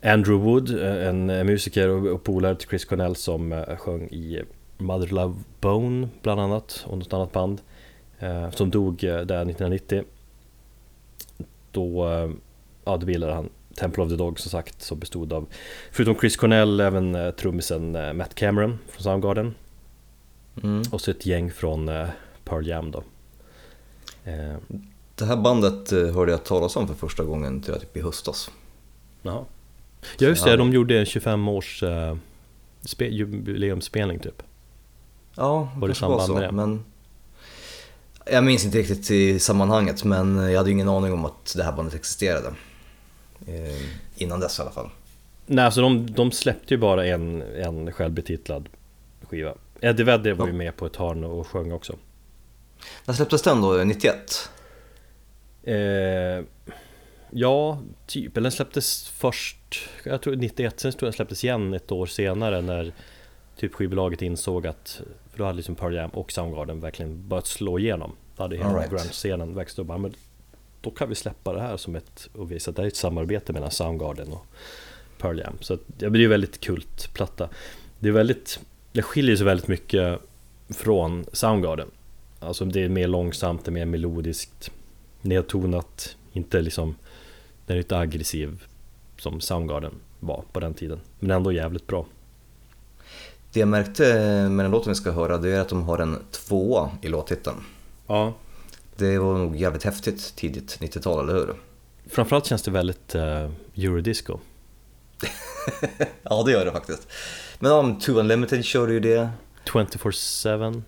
[0.03, 4.43] Andrew Wood, eh, en musiker och polare till Chris Cornell som sjöng i
[4.79, 7.61] Mother Love Bone bland annat och något annat band
[8.53, 10.05] som dog där 1990
[11.73, 12.07] Då,
[12.85, 15.47] ja, då bildade han Temple of the Dog som sagt som bestod av
[15.91, 19.55] Förutom Chris Cornell även trummisen Matt Cameron från Soundgarden.
[20.63, 20.83] Mm.
[20.91, 22.09] och så ett gäng från eh,
[22.45, 23.05] Pearl Jam då
[24.25, 24.57] eh,
[25.15, 28.01] Det här bandet eh, hörde jag talas om för första gången tror jag typ i
[28.03, 28.51] höstas.
[29.23, 29.45] Jaha
[30.19, 30.57] Ja just det, Ja.
[30.57, 32.17] de gjorde en 25 års eh,
[32.83, 34.43] spe- jubileumsspelning typ
[35.35, 36.53] Ja, Var det kanske var samband så, med det?
[36.53, 36.85] men
[38.33, 41.63] jag minns inte riktigt i sammanhanget men jag hade ju ingen aning om att det
[41.65, 42.49] här bandet existerade.
[43.47, 43.83] Eh,
[44.17, 44.89] innan dess i alla fall.
[45.47, 48.69] Nej alltså de, de släppte ju bara en, en självbetitlad
[49.31, 51.97] skiva Eddie Vedder var ju med på ett hörn och sjöng också.
[53.05, 53.73] När släpptes den då?
[53.73, 54.51] 91?
[55.63, 56.45] eh,
[57.31, 61.75] Ja, typ, eller den släpptes först Jag tror 91, sen tror jag den släpptes igen
[61.75, 62.93] ett år senare när
[63.57, 67.79] Typ skivbolaget insåg att För då hade liksom Pearl Jam och Soundgarden verkligen börjat slå
[67.79, 68.13] igenom.
[68.37, 68.91] Då hade hela right.
[68.91, 70.15] grunge-scenen växt upp, men
[70.81, 73.53] Då kan vi släppa det här som ett och visa att det är ett samarbete
[73.53, 74.47] mellan Soundgarden och
[75.19, 75.57] Pearl Jam.
[75.61, 77.49] Så att, det är ju väldigt kultplatta
[77.99, 78.61] Det är väldigt
[78.97, 80.21] Det skiljer sig väldigt mycket
[80.69, 81.91] från Soundgarden
[82.41, 84.71] Alltså det är mer långsamt, det är mer melodiskt
[85.23, 86.97] Nedtonat Inte liksom
[87.67, 88.65] Den är inte aggressiv
[89.19, 92.07] Som Soundgarden var på den tiden Men ändå jävligt bra
[93.53, 94.03] Det jag märkte
[94.49, 97.57] med den låten vi ska höra det är att de har en tvåa i låttiteln.
[98.07, 98.35] Ja
[98.97, 101.55] Det var nog jävligt häftigt tidigt 90-tal, eller hur?
[102.07, 104.39] Framförallt känns det väldigt uh, Eurodisco
[106.23, 107.09] Ja, det gör det faktiskt.
[107.59, 109.29] Men om Two Unlimited kör ju det.
[109.67, 110.83] 24-7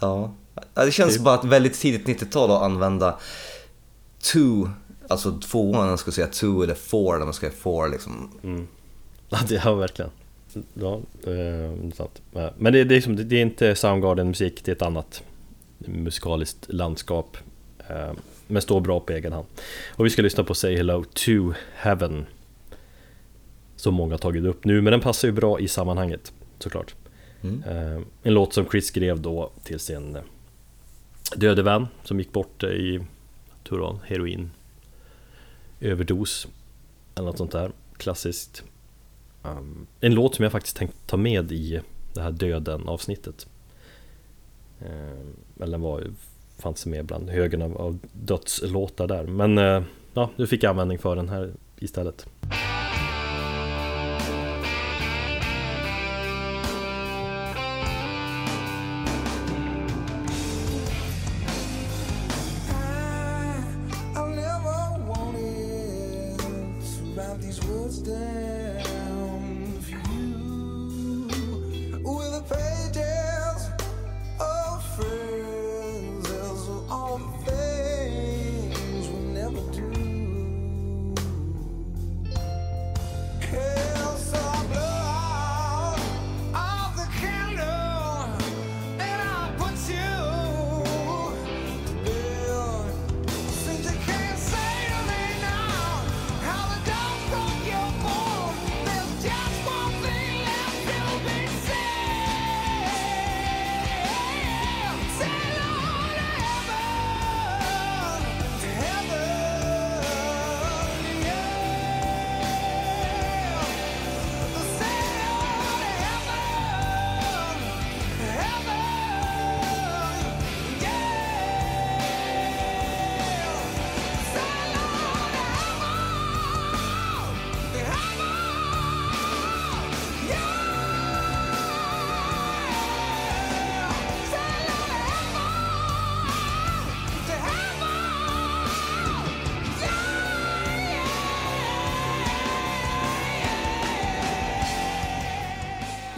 [0.00, 0.32] Ja.
[0.74, 1.22] Ja, Det känns Typ.
[1.24, 3.18] bara ett väldigt tidigt 90-tal att använda
[4.22, 4.68] two,
[5.08, 8.30] alltså tvåan, jag skulle säga two eller four, när man ska säga four liksom.
[8.42, 8.66] mm.
[9.28, 10.10] Ja det har verkligen
[10.74, 14.28] Ja, eh, det är sant Eh, Men det, det, är liksom, det är inte Soundgarden
[14.28, 15.22] musik, det är ett annat
[15.78, 17.36] musikaliskt landskap
[17.88, 18.12] eh,
[18.46, 19.46] Men står bra på egen hand
[19.96, 22.26] Och vi ska lyssna på Say Hello to Heaven
[23.82, 26.94] Som många har tagit upp nu, men den passar ju bra i sammanhanget såklart
[27.42, 27.62] Mm.
[27.62, 30.22] Eh, En låt som Chris skrev då till sin eh,
[31.36, 33.00] döde vän som gick bort eh, i,
[33.68, 34.50] tror heroin
[35.80, 36.48] överdos
[37.14, 38.64] eller något sånt där klassiskt.
[40.00, 41.80] En låt som jag faktiskt tänkt ta med i
[42.14, 43.46] det här döden avsnittet.
[45.60, 46.04] Eller den var,
[46.58, 49.24] fanns med bland högen av, av dödslåtar där.
[49.24, 49.56] Men
[50.14, 52.26] ja, nu fick jag användning för den här istället.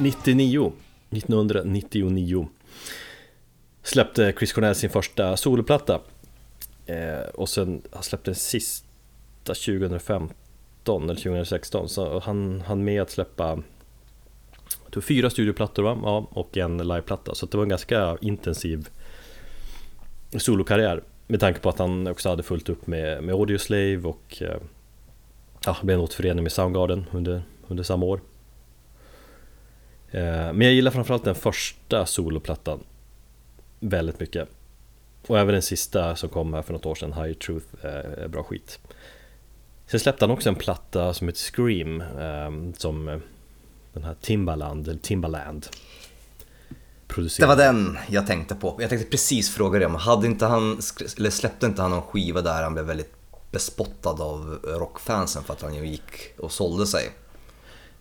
[0.04, 0.72] 99
[1.10, 2.48] 1999
[3.82, 6.00] Släppte Chris Cornell sin första soloplatta.
[6.86, 10.34] Eh, Och sen, han släppte den sista 2015
[11.04, 13.58] eller 2016 Så han hann med att släppa
[14.90, 15.98] tog fyra studioplattor va?
[16.02, 17.34] Ja, och en liveplatta.
[17.34, 18.88] Så det var en ganska intensiv
[20.36, 21.02] solokarriär.
[21.26, 24.56] Med tanke på att han också hade fullt upp med, med Audioslave och eh,
[25.66, 28.20] Ja, blev en återförening med Soundgarden under, under samma år.
[30.14, 32.80] Eh, men jag gillar framförallt den första soloplattan
[33.80, 34.48] Väldigt mycket
[35.26, 38.28] Och även den sista som kom här för något år sedan, High Truth, eh, är
[38.28, 38.78] bra skit
[39.86, 43.18] Sen släppte han också en platta som heter Scream ehm, Som eh,
[43.92, 45.66] den här Timbaland, eller Timbaland
[47.06, 47.52] producerade.
[47.52, 48.76] Det var den jag tänkte på.
[48.80, 50.80] Jag tänkte precis fråga dig om, hade inte han,
[51.18, 53.12] eller släppte inte han någon skiva där han blev väldigt
[53.50, 57.10] bespottad av rockfansen för att han gick och sålde sig?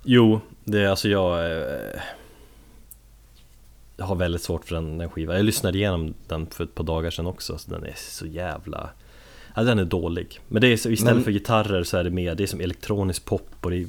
[0.03, 2.01] Jo, det är alltså jag eh,
[3.97, 5.35] Jag har väldigt svårt för den, den skivan.
[5.35, 8.89] Jag lyssnade igenom den för ett par dagar sedan också så Den är så jävla
[9.55, 10.39] Ja den är dålig.
[10.47, 12.61] Men det är så, istället Men- för gitarrer så är det mer Det är som
[12.61, 13.87] elektronisk pop och det är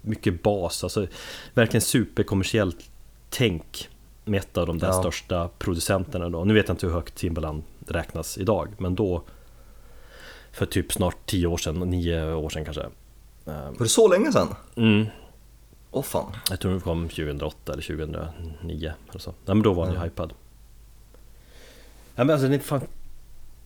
[0.00, 1.06] Mycket bas, alltså
[1.54, 2.90] Verkligen superkommersiellt
[3.30, 3.88] tänk
[4.24, 4.92] Med ett av de där Ja.
[4.92, 6.44] största producenterna då.
[6.44, 9.22] Nu vet jag inte hur högt Timbaland räknas idag Men då
[10.52, 12.82] För typ snart 10 år sedan, 9 år sedan kanske.
[12.82, 14.48] Eh, Var det så länge sedan?
[14.76, 15.06] Mm,
[15.96, 16.32] Åh fan.
[16.50, 19.30] jag tror den kom 2008 eller 2009 eller så.
[19.30, 20.32] Nej men då var han ju hypad.
[22.14, 22.80] Ja, men alltså den är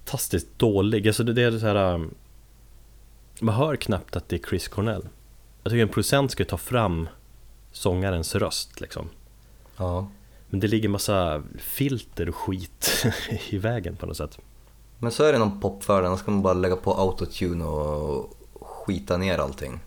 [0.05, 1.07] fantastiskt dålig.
[1.09, 1.95] Alltså det det är så här.
[1.95, 2.15] um,
[3.41, 5.09] Man hör knappt att det är Chris Cornell.
[5.63, 7.09] Jag tycker en producent ska ta fram
[7.73, 9.09] sångarens röst liksom.
[9.77, 10.09] Ja.
[10.49, 13.07] Men det ligger massa filter och skit
[13.49, 14.39] i vägen på något sätt.
[14.99, 17.65] Men så är det någon pop för den, då ska man bara lägga på autotune
[17.65, 19.81] och skita ner allting.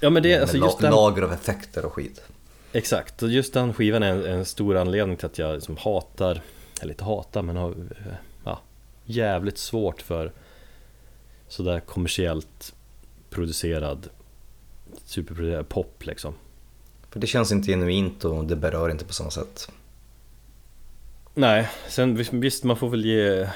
[0.00, 2.22] Ja men det är alltså just den, Lager av effekter och skit.
[2.72, 6.40] Exakt, och just den skivan är en, en stor anledning till att jag liksom hatar,
[6.80, 7.74] eller inte hatar men har
[8.44, 8.60] ja,
[9.04, 10.32] jävligt svårt för
[11.48, 12.74] sådär kommersiellt
[13.30, 14.08] producerad
[15.04, 16.34] superproducerad pop liksom.
[17.10, 19.70] För det känns inte genuint och det berör inte på samma sätt.
[21.34, 23.48] Nej, sen visst man får väl ge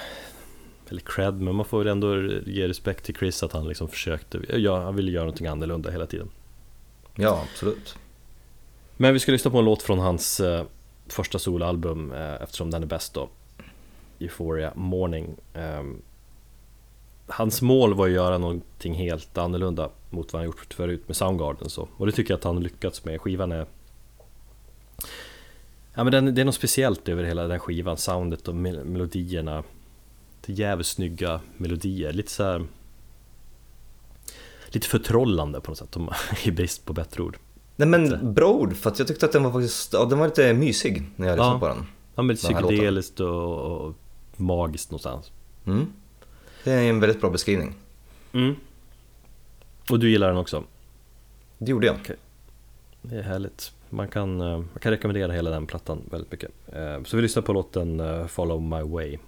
[0.90, 4.40] eller cred, men man får väl ändå ge respekt till Chris att han liksom försökte,
[4.59, 6.31] ja, han ville göra någonting annorlunda hela tiden.
[7.14, 7.96] Ja, absolut.
[8.96, 10.64] Men vi ska lyssna på en låt från hans eh,
[11.09, 13.29] första soloalbum eh, eftersom den är bäst då.
[14.18, 15.37] Euphoria Morning.
[15.55, 16.03] Ehm,
[17.26, 21.70] Hans mål var att göra någonting helt annorlunda mot vad han gjort förut med Soundgarden
[21.70, 21.88] så.
[21.96, 23.66] Och det tycker jag att han lyckats med, skivan är
[25.94, 29.62] Ja men den, det är något speciellt över hela den skivan, soundet och mel- melodierna
[30.46, 32.64] Jävligt snygga melodier, lite så här
[34.68, 35.96] Lite förtrollande på något sätt,
[36.44, 37.37] i brist på bättre ord
[37.76, 40.55] Nej men bra ord, för jag tyckte att den var faktiskt, ja, den var lite
[40.55, 41.59] mysig när jag lyssnade Ja.
[41.61, 41.87] på den.
[42.14, 43.94] Ja men lite psykedeliskt och, och
[44.37, 45.33] magiskt någonstans
[45.67, 45.92] Mm.
[46.65, 47.75] Det är en väldigt bra beskrivning.
[48.33, 48.54] mm.
[49.90, 50.65] Och du gillar den också?
[51.58, 51.96] Det gjorde jag.
[53.02, 57.02] Det är härligt Man kan, eh, man kan rekommendera hela den plattan väldigt mycket Eh,
[57.04, 59.19] Så vi lyssnar på låten eh, Follow My Way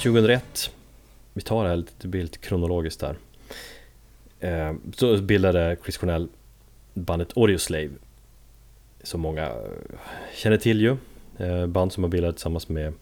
[0.00, 0.70] 2001
[1.32, 3.16] Vi tar det här lite, det blir lite kronologiskt här
[4.42, 6.28] Eh, Så bildade Chris Cornell
[6.94, 7.90] bandet Audioslave
[9.02, 9.52] Som många eh,
[10.34, 10.96] känner till ju.
[11.38, 12.92] Eh, Band som har bildats tillsammans med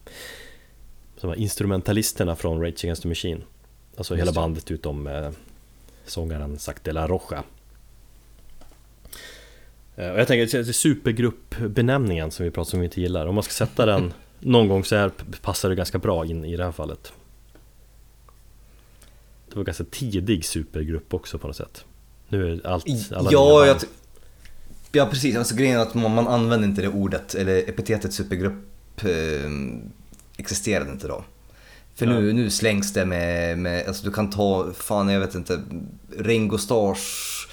[1.17, 3.43] som var instrumentalisterna från Rage Against the Machine.
[3.97, 4.35] Alltså Just hela det.
[4.35, 5.29] bandet utom eh,
[6.05, 7.43] sångaren Zac de la Rocha.
[9.95, 13.25] Eh, Och jag tänker, det är supergruppbenämningen som vi pratar om vi inte gillar.
[13.25, 15.11] Om man ska sätta den någon gång så här
[15.41, 17.13] passar det ganska bra in i det här fallet
[19.49, 21.85] Det var ganska tidig supergrupp också på något sätt.
[22.29, 22.85] Nu är allt...
[23.11, 23.77] alla Ja, jag,
[24.91, 25.35] ja, precis.
[25.35, 29.51] Alltså, grejen är att man, man använder inte det ordet, eller epitetet supergrupp eh,
[30.37, 31.23] existerade inte då.
[31.95, 35.61] För nu, nu slängs det med, med, alltså du kan ta, fan jag vet inte,
[36.17, 37.47] Ringo Stars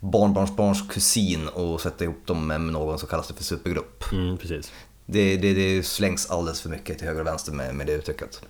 [0.00, 4.12] barnbarnsbarns kusin och sätta ihop dem med någon som kallas det för supergrupp.
[4.12, 4.72] Mm, precis.
[5.12, 8.42] Det, det, det slängs alldeles för mycket till höger och vänster med, med det uttrycket.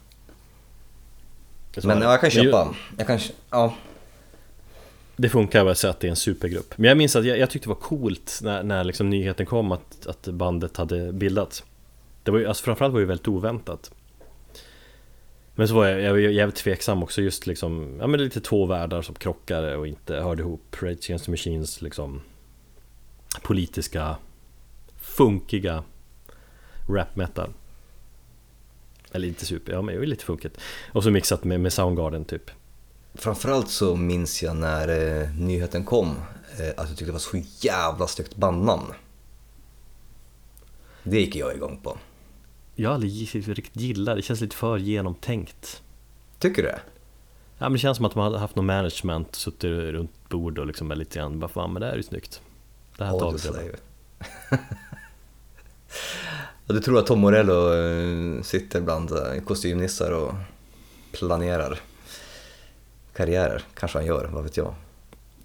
[1.77, 2.05] Så Men det.
[2.05, 3.19] ja, jag kan köpa, jag kan,
[3.51, 3.75] ja.
[5.17, 6.79] Det funkar väl så att det är en supergrupp.
[6.79, 9.73] Men jag minns att jag, jag tyckte det var coolt när, när liksom nyheten kom
[9.73, 11.65] att, att bandet hade bildats.
[12.23, 13.91] Det var ju, alltså framförallt var det ju väldigt oväntat.
[15.55, 18.67] Men så var jag, jag ju jävligt tveksam också just liksom, ja men lite två
[18.67, 20.77] världar som krockade och inte hörde ihop.
[20.81, 22.23] Rage Against the Machines liksom
[23.43, 24.17] politiska,
[25.01, 25.83] funkiga
[26.95, 27.53] rap metal.
[29.13, 30.59] Eller inte super, ja men det är lite funkigt.
[30.93, 32.51] Och så mixat med, med Soundgarden typ.
[33.15, 34.89] Framförallt så minns jag när
[35.23, 36.17] eh, nyheten kom
[36.59, 38.93] eh, att jag tyckte det var så jävla snyggt bandnamn.
[41.03, 41.99] Det gick jag igång på.
[42.75, 45.83] Jag har aldrig riktigt gillat det, känns lite för genomtänkt
[46.39, 46.81] Tycker du det?
[47.59, 50.67] Ja men det känns som att de hade haft någon management, suttit runt bord och
[50.67, 52.43] liksom lite grann bara fan men det här är ju snyggt
[52.97, 53.39] Det här tar vi
[56.71, 60.35] Ja, du tror att Tom Morello eh, sitter bland eh, kostymnissar och
[61.13, 61.79] planerar
[63.13, 63.63] karriärer?
[63.75, 64.75] Kanske han gör, vad vet jag?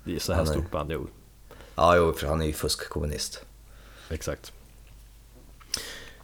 [0.04, 0.54] Det är så här nej.
[0.54, 1.08] stort band, jo
[1.76, 3.46] Ja, jo, för han är ju fuskkommunist.
[4.10, 4.54] Exakt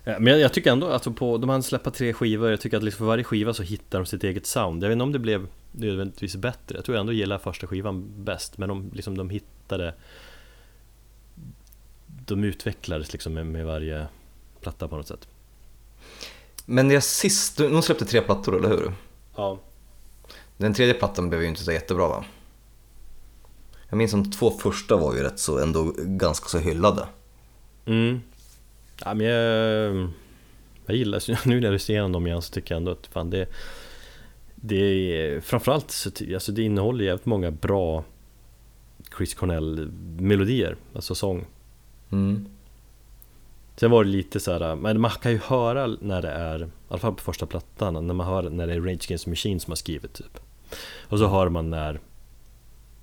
[0.03, 2.77] Ja, Men jag, jag tycker ändå att på, de hann släppa tre skivor, jag tycker
[2.77, 5.11] att liksom för varje skiva så hittar de sitt eget sound Jag vet inte om
[5.11, 9.17] det blev nödvändigtvis bättre, jag tror jag ändå gillar första skivan bäst Men de, liksom,
[9.17, 9.93] de hittade
[12.05, 14.07] De utvecklades liksom med, med varje
[14.61, 15.27] platta på något sätt
[16.65, 18.93] Men det sist, de släppte tre plattor, eller hur?
[19.35, 19.59] Ja
[20.57, 22.25] Den tredje plattan blev ju inte så jättebra va?
[23.89, 27.07] Jag minns de två första var ju rätt så ändå ganska så hyllade.
[27.85, 28.21] Mm.
[29.05, 30.09] Ja, men jag,
[30.85, 33.29] jag gillar, nu när jag ser igenom dem igen så tycker jag ändå att fan
[33.29, 33.47] det
[34.55, 38.03] Det är framförallt så alltså det innehåller jävligt många bra
[39.17, 41.45] Chris Cornell melodier, alltså sång
[42.11, 42.45] Mm.
[43.81, 46.67] Sen var det lite så här, men man kan ju höra när det är, i
[46.87, 49.59] alla fall på första plattan, när man hör när det är Rage Against the Machine
[49.59, 50.39] som har skrivit typ.
[51.01, 51.99] Och så hör man när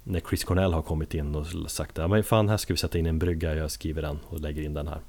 [0.05, 2.99] När Chris Cornell har kommit in och sagt ja men fan här ska vi sätta
[2.99, 5.01] in en brygga, jag skriver den och lägger in den här.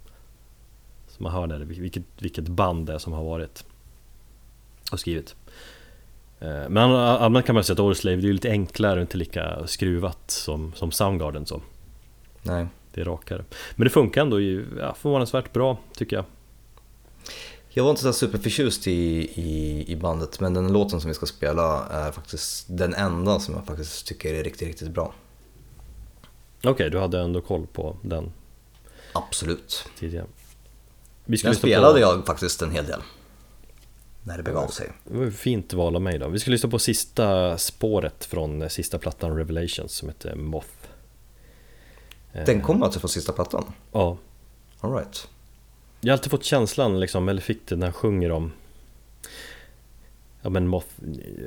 [1.08, 3.66] Så man hör när det, vilket, vilket band det är som har varit
[4.92, 5.36] Och skrivit.
[6.40, 9.68] Eh, men annars kan man säga att Orslave det är lite enklare och inte lika
[9.68, 11.62] skruvat som, som Soundgarden så.
[12.42, 12.68] Nej.
[13.00, 13.44] Är rakare
[13.76, 16.26] Men det funkar ändå ju, ja, förvånansvärt bra tycker jag
[17.70, 18.92] Jag var inte så superförtjust i,
[19.42, 23.56] i, i bandet men den låten som vi ska spela är faktiskt den enda som
[23.56, 25.14] jag faktiskt tycker är riktigt, riktigt bra.
[26.64, 28.32] Okej, du hade ändå koll på den
[29.14, 29.86] Absolut.
[30.00, 30.26] tidigare
[31.26, 33.02] Vi Den lyssna spelade på, jag faktiskt en hel del.
[34.24, 34.92] När det begav sig.
[35.04, 38.98] Det var fint val av mig då Vi ska lyssna på sista spåret från sista
[38.98, 40.79] plattan Revelations som heter Moth
[42.34, 43.66] Den kom alltså från sista plattan?
[43.92, 44.18] Ja
[44.82, 45.28] All right.
[46.02, 48.52] Jag har alltid fått känslan liksom, eller fick det när han sjunger om
[50.42, 50.88] Ja men Moth,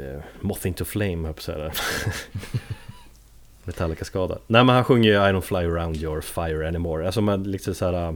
[0.00, 1.72] eh, Moth into Flame höll jag där.
[3.64, 7.20] Metallica skadad Nej men han sjunger ju I don't fly around your fire anymore Alltså
[7.20, 8.14] man liksom så här, äh,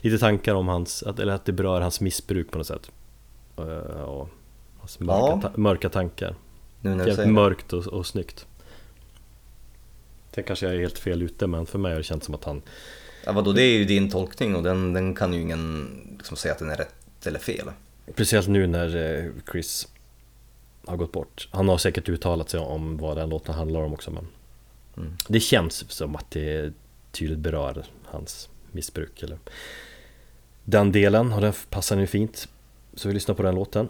[0.00, 2.90] Lite tankar om hans, att, eller att det berör hans missbruk på något sätt
[3.56, 4.28] Eh, Och
[4.78, 5.40] hans mörka, Ja.
[5.42, 6.34] ta- mörka tankar
[6.80, 8.46] Nu när Jävligt mörkt och, och snyggt
[10.34, 12.44] Sen kanske jag är helt fel ute men för mig har det känts som att
[12.44, 12.62] han
[13.24, 16.52] Ja, vadå, det är ju din tolkning och den, den kan ju ingen liksom säga
[16.52, 17.70] att den är rätt eller fel.
[18.12, 19.88] Speciellt nu när eh, Chris
[20.86, 21.48] har gått bort.
[21.50, 24.26] Han har säkert uttalat sig om vad den låten handlar om också men
[24.96, 25.16] Mm.
[25.28, 26.72] Det känns som att det
[27.12, 29.38] tydligt berör hans missbruk eller
[30.64, 32.48] den delen och den passar nu fint.
[32.94, 33.88] Så vi lyssnar på den låten.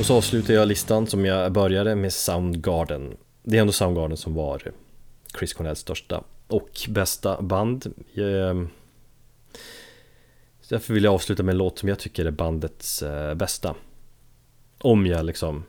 [0.00, 3.16] Och så avslutar jag listan som jag började med Soundgarden.
[3.42, 4.62] Det är ändå Soundgarden som var
[5.38, 7.86] Chris Cornells största och bästa band.
[8.14, 8.62] Eh,
[10.68, 13.74] Därför vill jag avsluta med en låt som jag tycker är bandets eh, bästa.
[14.78, 15.64] Om jag liksom,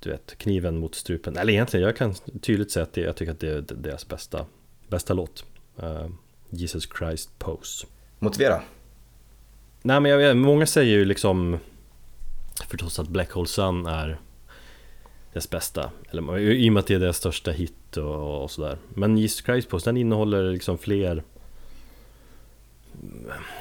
[0.00, 1.36] du vet, kniven mot strupen.
[1.36, 4.46] Eller egentligen, jag kan tydligt säga att jag tycker att det är deras bästa,
[4.88, 5.44] bästa låt.
[5.78, 6.06] Eh,
[6.50, 7.86] Jesus Christ Pose.
[8.18, 8.62] Motivera.
[9.82, 11.58] Nej men jag vet, många säger ju liksom
[12.68, 14.18] förstås att Black Hole Sun är
[15.32, 15.90] dess bästa.
[16.10, 18.78] Eller i och med att det är deras största hit och, och sådär.
[18.94, 21.22] Men Jesus Christ Pose den innehåller liksom fler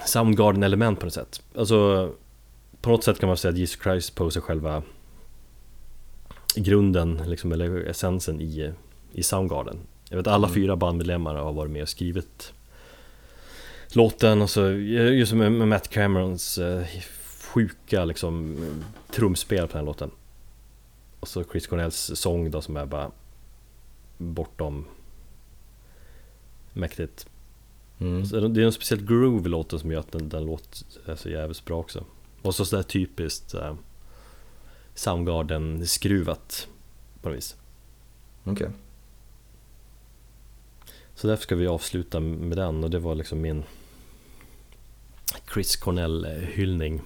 [0.06, 1.42] Soundgarden-element på något sätt.
[1.58, 2.12] Alltså
[2.82, 4.84] på något sätt kan man säga att Jesus Christ Pose är själva
[6.56, 8.74] grunden, liksom, eller essensen i,
[9.14, 9.78] i Soundgarden.
[10.10, 10.56] Jag vet alla Mm.
[10.56, 12.54] fyra bandmedlemmar har varit med och skrivit
[13.92, 16.84] låten och så just med, med Matt Camerons eh,
[17.56, 18.58] sjuka liksom
[19.12, 20.12] trumspel på den här låten.
[21.20, 23.12] Och så Chris Cornells sång då som är bara
[24.18, 24.86] bortom
[26.74, 27.28] mäktigt.
[28.00, 28.26] Mm.
[28.26, 30.58] Så det är en speciell groove i låten som gör att den, den
[31.06, 32.04] är så jävligt bra också.
[32.42, 33.76] Och så sådär typiskt eh,
[34.96, 36.68] Soundgarden-skruvat
[37.22, 37.56] på något vis.
[38.44, 38.70] Okej.
[41.16, 43.64] Så därför ska vi avsluta med den och det var liksom min
[45.54, 47.02] Chris Cornell-hyllning.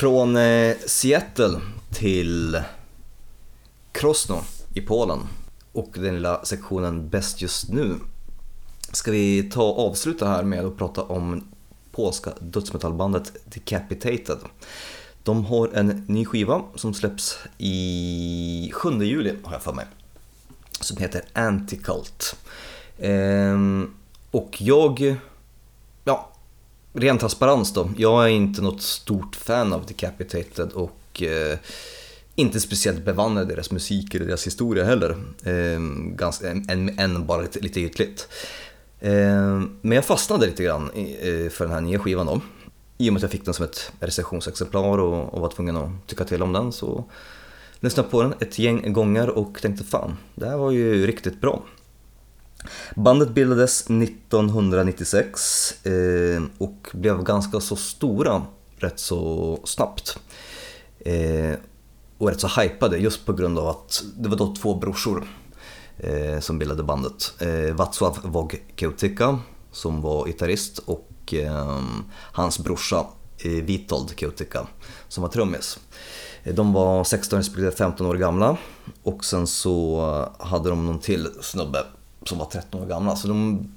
[0.00, 2.62] Från eh, Seattle till
[3.92, 4.42] Krosno
[4.74, 5.18] i Polen
[5.72, 7.94] och den lilla sektionen Bäst just nu
[8.92, 11.44] ska vi ta och avsluta här med att prata om
[11.92, 14.38] polska dödsmetallbandet Decapitated.
[15.22, 19.86] De har en ny skiva som släpps i 7 juli har jag för mig.
[20.80, 22.36] Som heter Anticult.
[22.98, 23.94] Ehm,
[24.30, 25.16] och jag,
[26.92, 27.90] ren transparens då.
[27.96, 31.58] Jag är inte något stort fan av Decapitated och eh,
[32.34, 35.10] inte speciellt bevandrad i deras musik eller deras historia heller.
[35.44, 35.80] Eh,
[36.14, 38.28] ganska, än, än bara lite, lite ytligt.
[39.00, 42.40] Eh, men jag fastnade lite grann i, eh, för den här nya skivan då.
[42.98, 46.06] I och med att jag fick den som ett recensionsexemplar och, och var tvungen att
[46.06, 47.04] tycka till om den så
[47.80, 51.62] lyssnade på den ett gäng gånger och tänkte fan, det här var ju riktigt bra.
[52.96, 58.42] Bandet bildades 1996 eh, och blev ganska så stora
[58.76, 60.18] rätt så snabbt.
[60.98, 61.54] Eh,
[62.18, 65.28] och rätt så hypade just på grund av att det var då två brorsor
[65.98, 67.32] eh, som bildade bandet.
[67.38, 69.38] Eh, Václav Vog Keutika
[69.72, 71.80] som var gitarrist och eh,
[72.32, 73.06] hans brorsa
[73.38, 74.12] eh, Witold
[75.08, 75.78] som var trummis.
[76.42, 78.56] Eh, de var 16 respektive 15 år gamla
[79.02, 81.84] och sen så hade de någon till snubbe
[82.22, 83.16] som var 13 år gamla.
[83.16, 83.68] Så de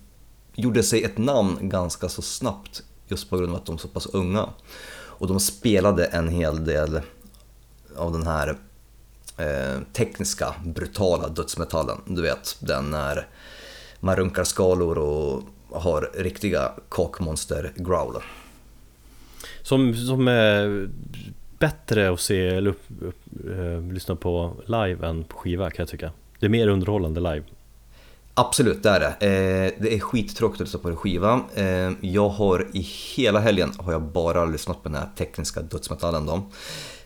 [0.55, 3.87] gjorde sig ett namn ganska så snabbt just på grund av att de var så
[3.87, 4.49] pass unga.
[4.95, 7.01] Och de spelade en hel del
[7.97, 8.57] av den här
[9.37, 11.97] eh, tekniska, brutala dödsmetallen.
[12.05, 13.27] Du vet, den när
[13.99, 18.21] man runkar skalor och har riktiga kakmonster-growl.
[19.61, 20.89] Som, som är
[21.59, 23.15] bättre att se eller upp, upp,
[23.45, 26.11] upp, lyssna på live än på skiva kan jag tycka.
[26.39, 27.43] Det är mer underhållande live.
[28.35, 29.07] Absolut, det är det.
[29.27, 31.41] Eh, det är skittråkigt att lyssna på en skiva.
[31.55, 32.79] Eh, jag har i
[33.15, 36.43] hela helgen har jag bara lyssnat på den här tekniska dödsmetallen då.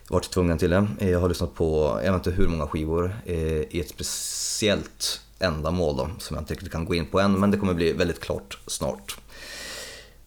[0.08, 0.86] Varit tvungen till det.
[0.98, 5.20] Eh, Jag har lyssnat på, jag vet inte hur många skivor, eh, i ett speciellt
[5.38, 7.92] ändamål då, som jag inte riktigt kan gå in på än, men det kommer bli
[7.92, 9.16] väldigt klart snart.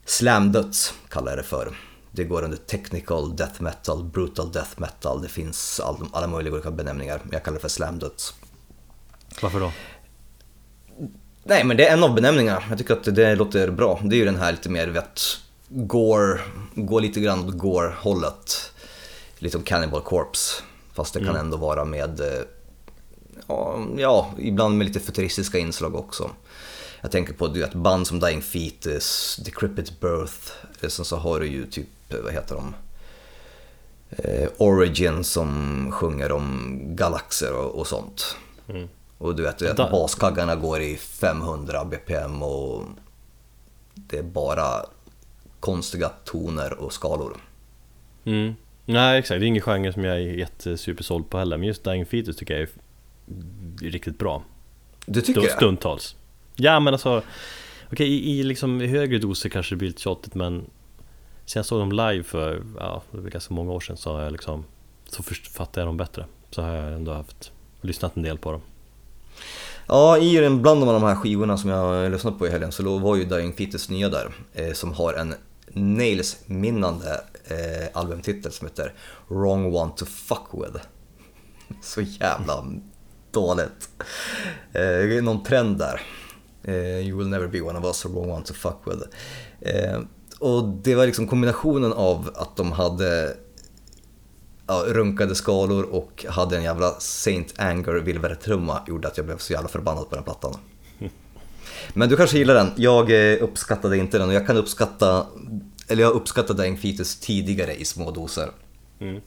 [0.05, 1.77] Slamdöds kallar jag det för.
[2.11, 6.71] Det går under technical death metal, brutal death metal, det finns all, alla möjliga olika
[6.71, 8.33] benämningar, jag kallar det för slamdöds.
[9.41, 9.71] Varför då?
[11.43, 13.99] Nej men det är en av benämningarna, jag tycker att det låter bra.
[14.03, 15.21] Det är ju den här lite mer vet,
[15.67, 16.39] gore,
[16.75, 18.71] går lite grann åt gore-hållet.
[19.37, 20.63] Lite som Cannibal Corpse.
[20.93, 22.43] Fast det kan ändå vara med, eh,
[23.97, 26.31] ja, ibland med lite futuristiska inslag också.
[27.01, 31.39] Jag tänker på du vet, band som Dying Fetus, Decrepit Birth, eh, sen så har
[31.39, 32.73] du ju typ, eh, vad heter de?
[34.09, 38.35] Eh, Origin som sjunger om galaxer och, och sånt.
[38.69, 38.87] Mm.
[39.21, 42.83] Och du vet, du vet Da- baskaggarna går i 500 bpm och
[43.93, 44.85] det är bara
[45.59, 47.37] konstiga toner och skalor.
[48.25, 48.55] Mm.
[48.85, 52.05] Nej exakt, det är ingen genre som jag är jättesupersåld på heller Men just Dying
[52.05, 52.69] Fetus tycker jag är
[53.91, 54.43] riktigt bra
[55.05, 55.49] Du tycker det?
[55.49, 56.15] Stundtals
[56.55, 57.21] Ja men alltså
[57.91, 60.65] Okej i, i liksom i högre doser kanske det blir lite tjatigt men
[61.45, 64.21] Sen jag såg dem live för, ja det var ganska många år sedan så har
[64.21, 64.65] jag liksom
[65.09, 67.51] Så fattade jag dem bättre Så har jag ändå haft
[67.81, 68.61] Lyssnat en del på dem
[69.87, 73.15] Ja, i den, bland de här skivorna som jag lyssnade på i helgen så var
[73.15, 74.33] ju Dying Fetus nya där.
[74.53, 75.35] Eh, som har en
[75.73, 78.93] Nails-minnande eh, albumtitel som heter
[79.27, 80.85] Wrong One To Fuck With.
[81.81, 82.65] Så jävla
[83.31, 83.89] dåligt.
[84.73, 86.01] Eh, det är någon trend där.
[86.63, 89.07] Eh, you will never be one of us, a wrong one to fuck with.
[89.61, 89.99] Eh,
[90.39, 93.37] och det var liksom kombinationen av att de hade
[94.71, 99.53] ja, runkade skalor och hade en jävla Saint Anger virveltrumma gjorde att jag blev så
[99.53, 100.57] jävla förbannad på den plattan.
[101.93, 105.25] Men du kanske gillar den, jag eh, uppskattade inte den och jag kan uppskatta,
[105.87, 108.49] eller jag uppskattade Dying Fetus tidigare i små doser.
[108.99, 109.21] Mm.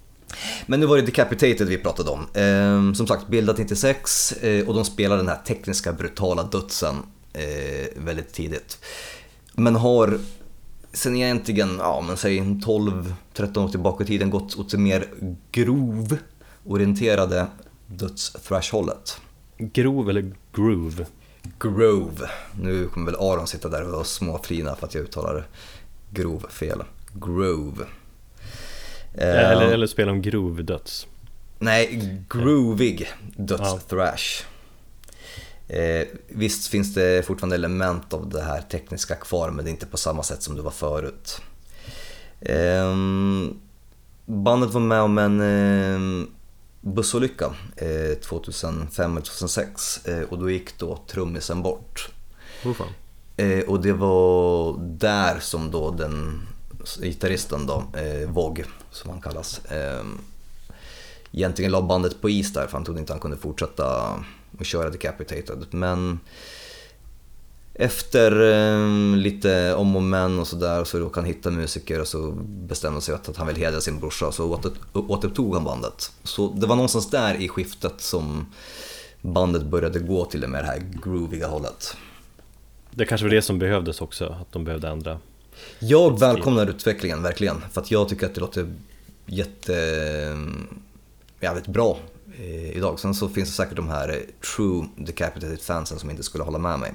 [0.66, 2.26] Men nu var det Decapitated vi pratade om.
[2.34, 6.96] Ehm, som sagt, bildat 96 eh, och de spelar den här tekniska brutala dödsen
[7.32, 8.78] eh, väldigt tidigt.
[9.52, 10.18] Men har
[10.94, 15.06] sen egentligen, ja men säg 12-13 år tillbaka i tiden gått åt det mer
[15.52, 17.46] grov-orienterade
[17.86, 19.20] döds-thrash-hållet.
[19.58, 21.06] Grov eller groove?
[21.58, 22.30] Grove.
[22.60, 25.46] Nu kommer väl Aron sitta där och småflina för att jag uttalar
[26.10, 26.82] grov fel.
[27.12, 27.84] Grove.
[29.14, 31.06] Eller, Ehm, eller spela om grov döds
[31.58, 34.44] Nej, groovig döds-thrash.
[35.68, 39.86] Eh, visst finns det fortfarande element av det här tekniska kvar men det är inte
[39.86, 41.40] på samma sätt som det var förut.
[42.40, 43.60] Ehm,
[44.26, 46.28] bandet var med om en eh,
[46.80, 52.08] bussolycka eh, 2005 eller 2006 eh, och då gick då trummisen bort.
[52.64, 52.82] Oh.
[53.36, 56.46] Eh, och det var där som då den
[57.02, 60.04] gitarristen då, eh, Vog som han kallas, eh,
[61.32, 64.14] egentligen la bandet på is där för han trodde inte han kunde fortsätta
[64.60, 65.66] att köra Decapitated.
[65.70, 66.20] Men
[67.74, 72.32] efter eh, lite om och men och sådär så råkade han hitta musiker och så
[72.46, 76.12] bestämde sig att han vill hedra sin brorsa så åter, återupptog han bandet.
[76.22, 78.46] Så det var någonstans där i skiftet som
[79.20, 81.96] bandet började gå till det med det här grooviga hållet.
[82.90, 85.18] Det kanske var det som behövdes också, att de behövde ändra
[85.78, 88.66] Jag välkomnar utvecklingen verkligen för att jag tycker att det låter
[89.26, 89.74] jätte,
[91.40, 91.98] jävligt bra
[92.74, 93.00] idag.
[93.00, 94.16] Sen så finns det säkert de här eh,
[94.56, 96.92] true decapitated fansen som inte skulle hålla med mig.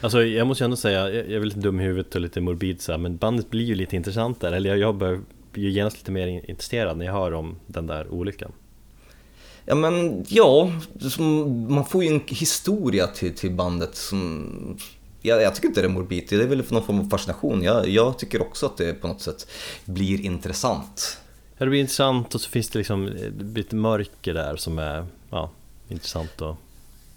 [0.00, 2.82] Alltså jag måste ju ändå säga, jag är lite dum i huvudet och lite morbid
[2.82, 5.20] så här, men bandet blir ju lite intressantare, eller jag, börjar
[5.52, 8.52] bli genast lite mer in- intresserad när jag hör om den där olyckan
[9.66, 10.72] Ja men ja,
[11.68, 14.78] man får ju en historia till, till bandet som...
[15.22, 17.62] Jag, jag tycker inte det är morbid, det är väl någon form av fascination.
[17.62, 19.46] Jag, jag tycker också att det på något sätt
[19.84, 21.18] blir intressant.
[21.56, 25.06] Ja det blir intressant och så finns det liksom eh, ett mörker där som är
[25.30, 25.50] ja,
[25.88, 26.56] intressant att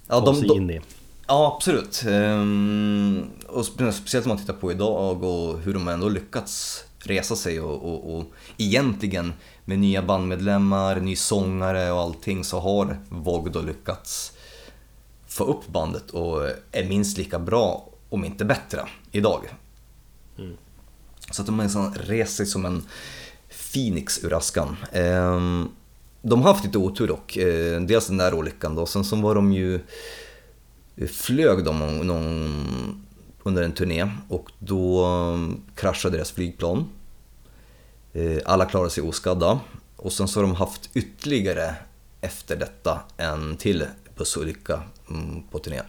[0.07, 0.81] Ja, ta sig de, in i
[1.27, 2.03] Ja, absolut.
[2.07, 7.35] Ehm, och spe- speciellt om man tittar på idag och hur de ändå lyckats resa
[7.35, 8.25] sig och, och, och
[8.57, 9.33] egentligen
[9.65, 14.33] med nya bandmedlemmar, ny sångare och allting så har Vogue då lyckats
[15.27, 18.81] få upp bandet och är minst lika bra, om inte bättre,
[19.11, 19.41] idag.
[21.31, 22.83] Så att de liksom rest sig som en
[23.78, 24.75] Phoenix ur askan.
[24.91, 25.69] Ehm,
[26.21, 27.38] de har haft lite otur dock.
[27.38, 29.75] Ehm, dels den där olyckan då, sen så var de ju
[30.95, 33.05] eh, flög de någon, någon,
[33.43, 36.89] under en turné och då ehm, kraschade deras flygplan.
[38.45, 39.59] Alla klarade sig oskadda
[39.95, 41.75] och sen så har de haft ytterligare
[42.21, 45.86] efter detta en till bussolycka mm, på turnén.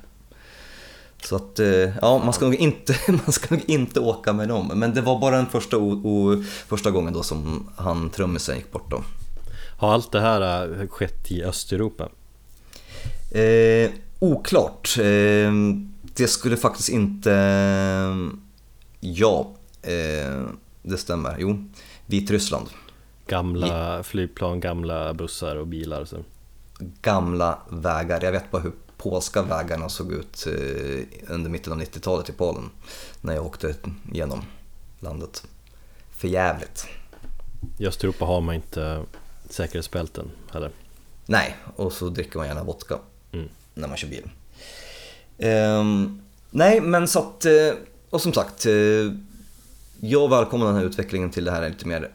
[1.25, 4.71] Så att, eh, ja, man ska, nog inte, man ska nog inte åka med dem.
[4.75, 8.73] Men det var bara den första, o, o, första gången då som han trummisen gick
[8.73, 9.03] bort då.
[9.79, 12.09] Har allt det här eh, skett i Östeuropa?
[13.31, 14.99] Eh, oklart.
[14.99, 15.53] Eh,
[16.15, 17.31] det skulle faktiskt inte...
[19.01, 19.51] Ja,
[19.83, 20.43] eh,
[20.83, 21.37] det stämmer.
[21.39, 21.65] Jo,
[22.07, 22.69] Vitryssland.
[23.27, 26.17] Gamla flygplan, gamla bussar och bilar så.
[27.03, 28.25] Gamla vägar.
[28.25, 32.71] Jag vet bara hur polska vägarna såg ut eh, under mitten av 90-talet i Polen
[33.21, 33.75] när jag åkte
[34.13, 34.45] genom
[35.01, 35.47] landet.
[36.11, 36.87] För jävligt.
[37.79, 39.03] I Östeuropa har man inte
[39.51, 40.71] säkerhetsbälten heller.
[41.27, 42.99] Nej, och så dricker man gärna vodka
[43.33, 43.49] Mm.
[43.75, 44.31] när man kör bil.
[45.39, 47.73] Ehm, nej, men så att, eh,
[48.11, 48.73] och som sagt, eh,
[50.01, 52.11] jag välkomnar den här utvecklingen till det här lite mer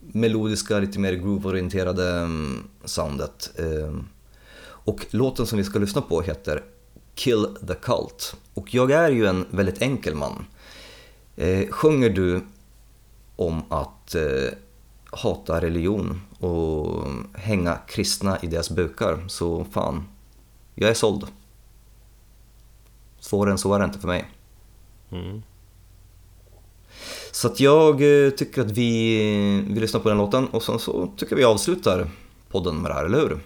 [0.00, 3.50] melodiska, lite mer groove-orienterade mm, soundet.
[3.58, 4.08] Ehm,
[4.88, 6.62] och låten som vi ska lyssna på heter
[7.14, 8.36] Kill the Cult.
[8.54, 10.46] Och jag är ju en väldigt enkel man.
[11.36, 12.40] Eh, sjunger du
[13.36, 14.48] om att eh,
[15.10, 20.04] hata religion och hänga kristna i deras bukar, så fan,
[20.74, 21.26] jag är såld.
[23.20, 24.28] Svårare än så är det inte för mig.
[25.10, 25.42] Mm.
[27.32, 29.20] Så att jag eh, tycker att vi,
[29.68, 32.10] vi lyssnar på den låten och sen så tycker vi avslutar
[32.48, 33.40] podden med det här, eller hur?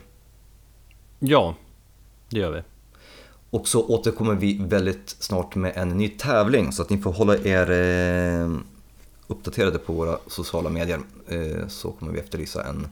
[1.25, 1.55] Ja,
[2.29, 2.63] det gör vi.
[3.51, 7.37] Och så återkommer vi väldigt snart med en ny tävling så att ni får hålla
[7.37, 8.51] er eh,
[9.27, 11.01] uppdaterade på våra sociala medier.
[11.29, 12.89] Eh, så kommer vi efterlysa en,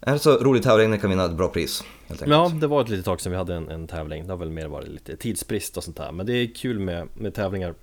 [0.00, 1.84] en så rolig tävling, ni kan vinna ett bra pris.
[2.06, 2.30] Helt enkelt.
[2.30, 4.26] Ja, det var ett litet tag sedan vi hade en, en tävling.
[4.26, 6.12] Det har väl mer varit lite tidsbrist och sånt där.
[6.12, 7.74] Men det är kul med, med tävlingar.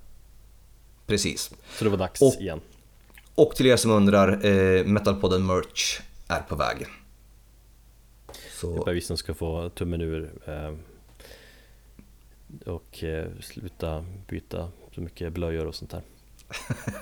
[1.08, 1.52] Precis.
[1.78, 2.62] Så det var dags Och- igen.
[3.36, 6.88] Och till er som undrar, eh, Metalpodden merch är på väg.
[8.56, 10.74] Så Bara vi som ska få tummen ur eh,
[12.66, 16.02] och eh, sluta byta så mycket blöjor och sånt där.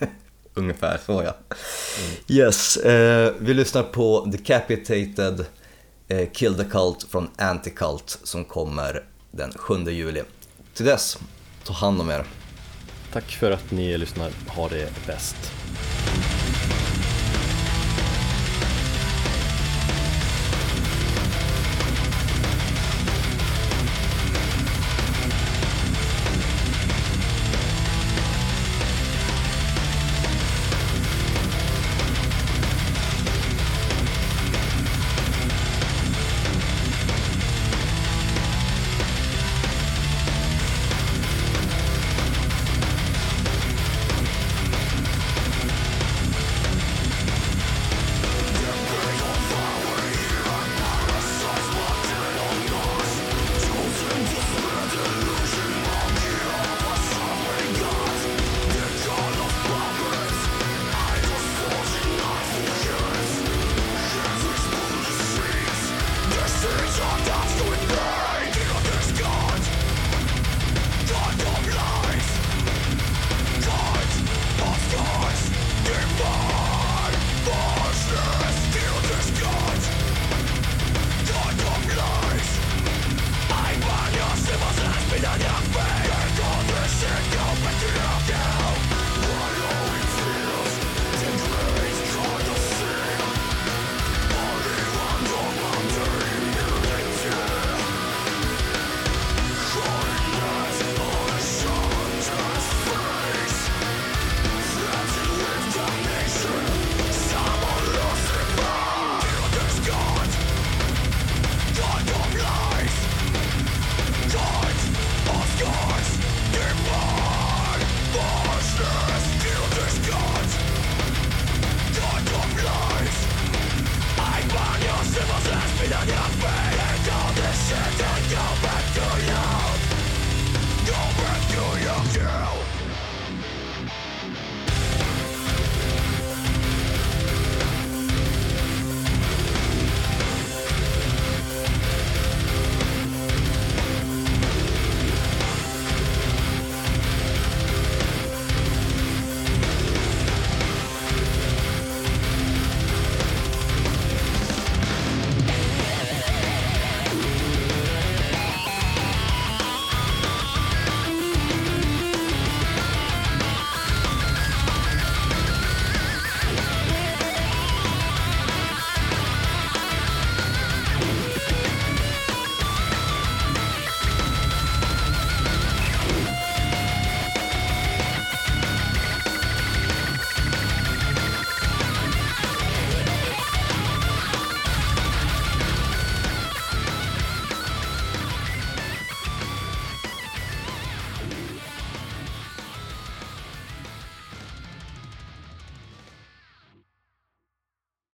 [0.53, 1.35] ungefär så ja.
[2.27, 5.45] Yes, eh, vi lyssnar på Decapitated
[6.07, 10.23] eh, Kill the Cult från Anticult som kommer den 7 juli.
[10.73, 11.17] Till dess,
[11.63, 12.25] ta hand om er.
[13.11, 14.31] Tack för att ni lyssnar.
[14.47, 15.35] Ha det bäst.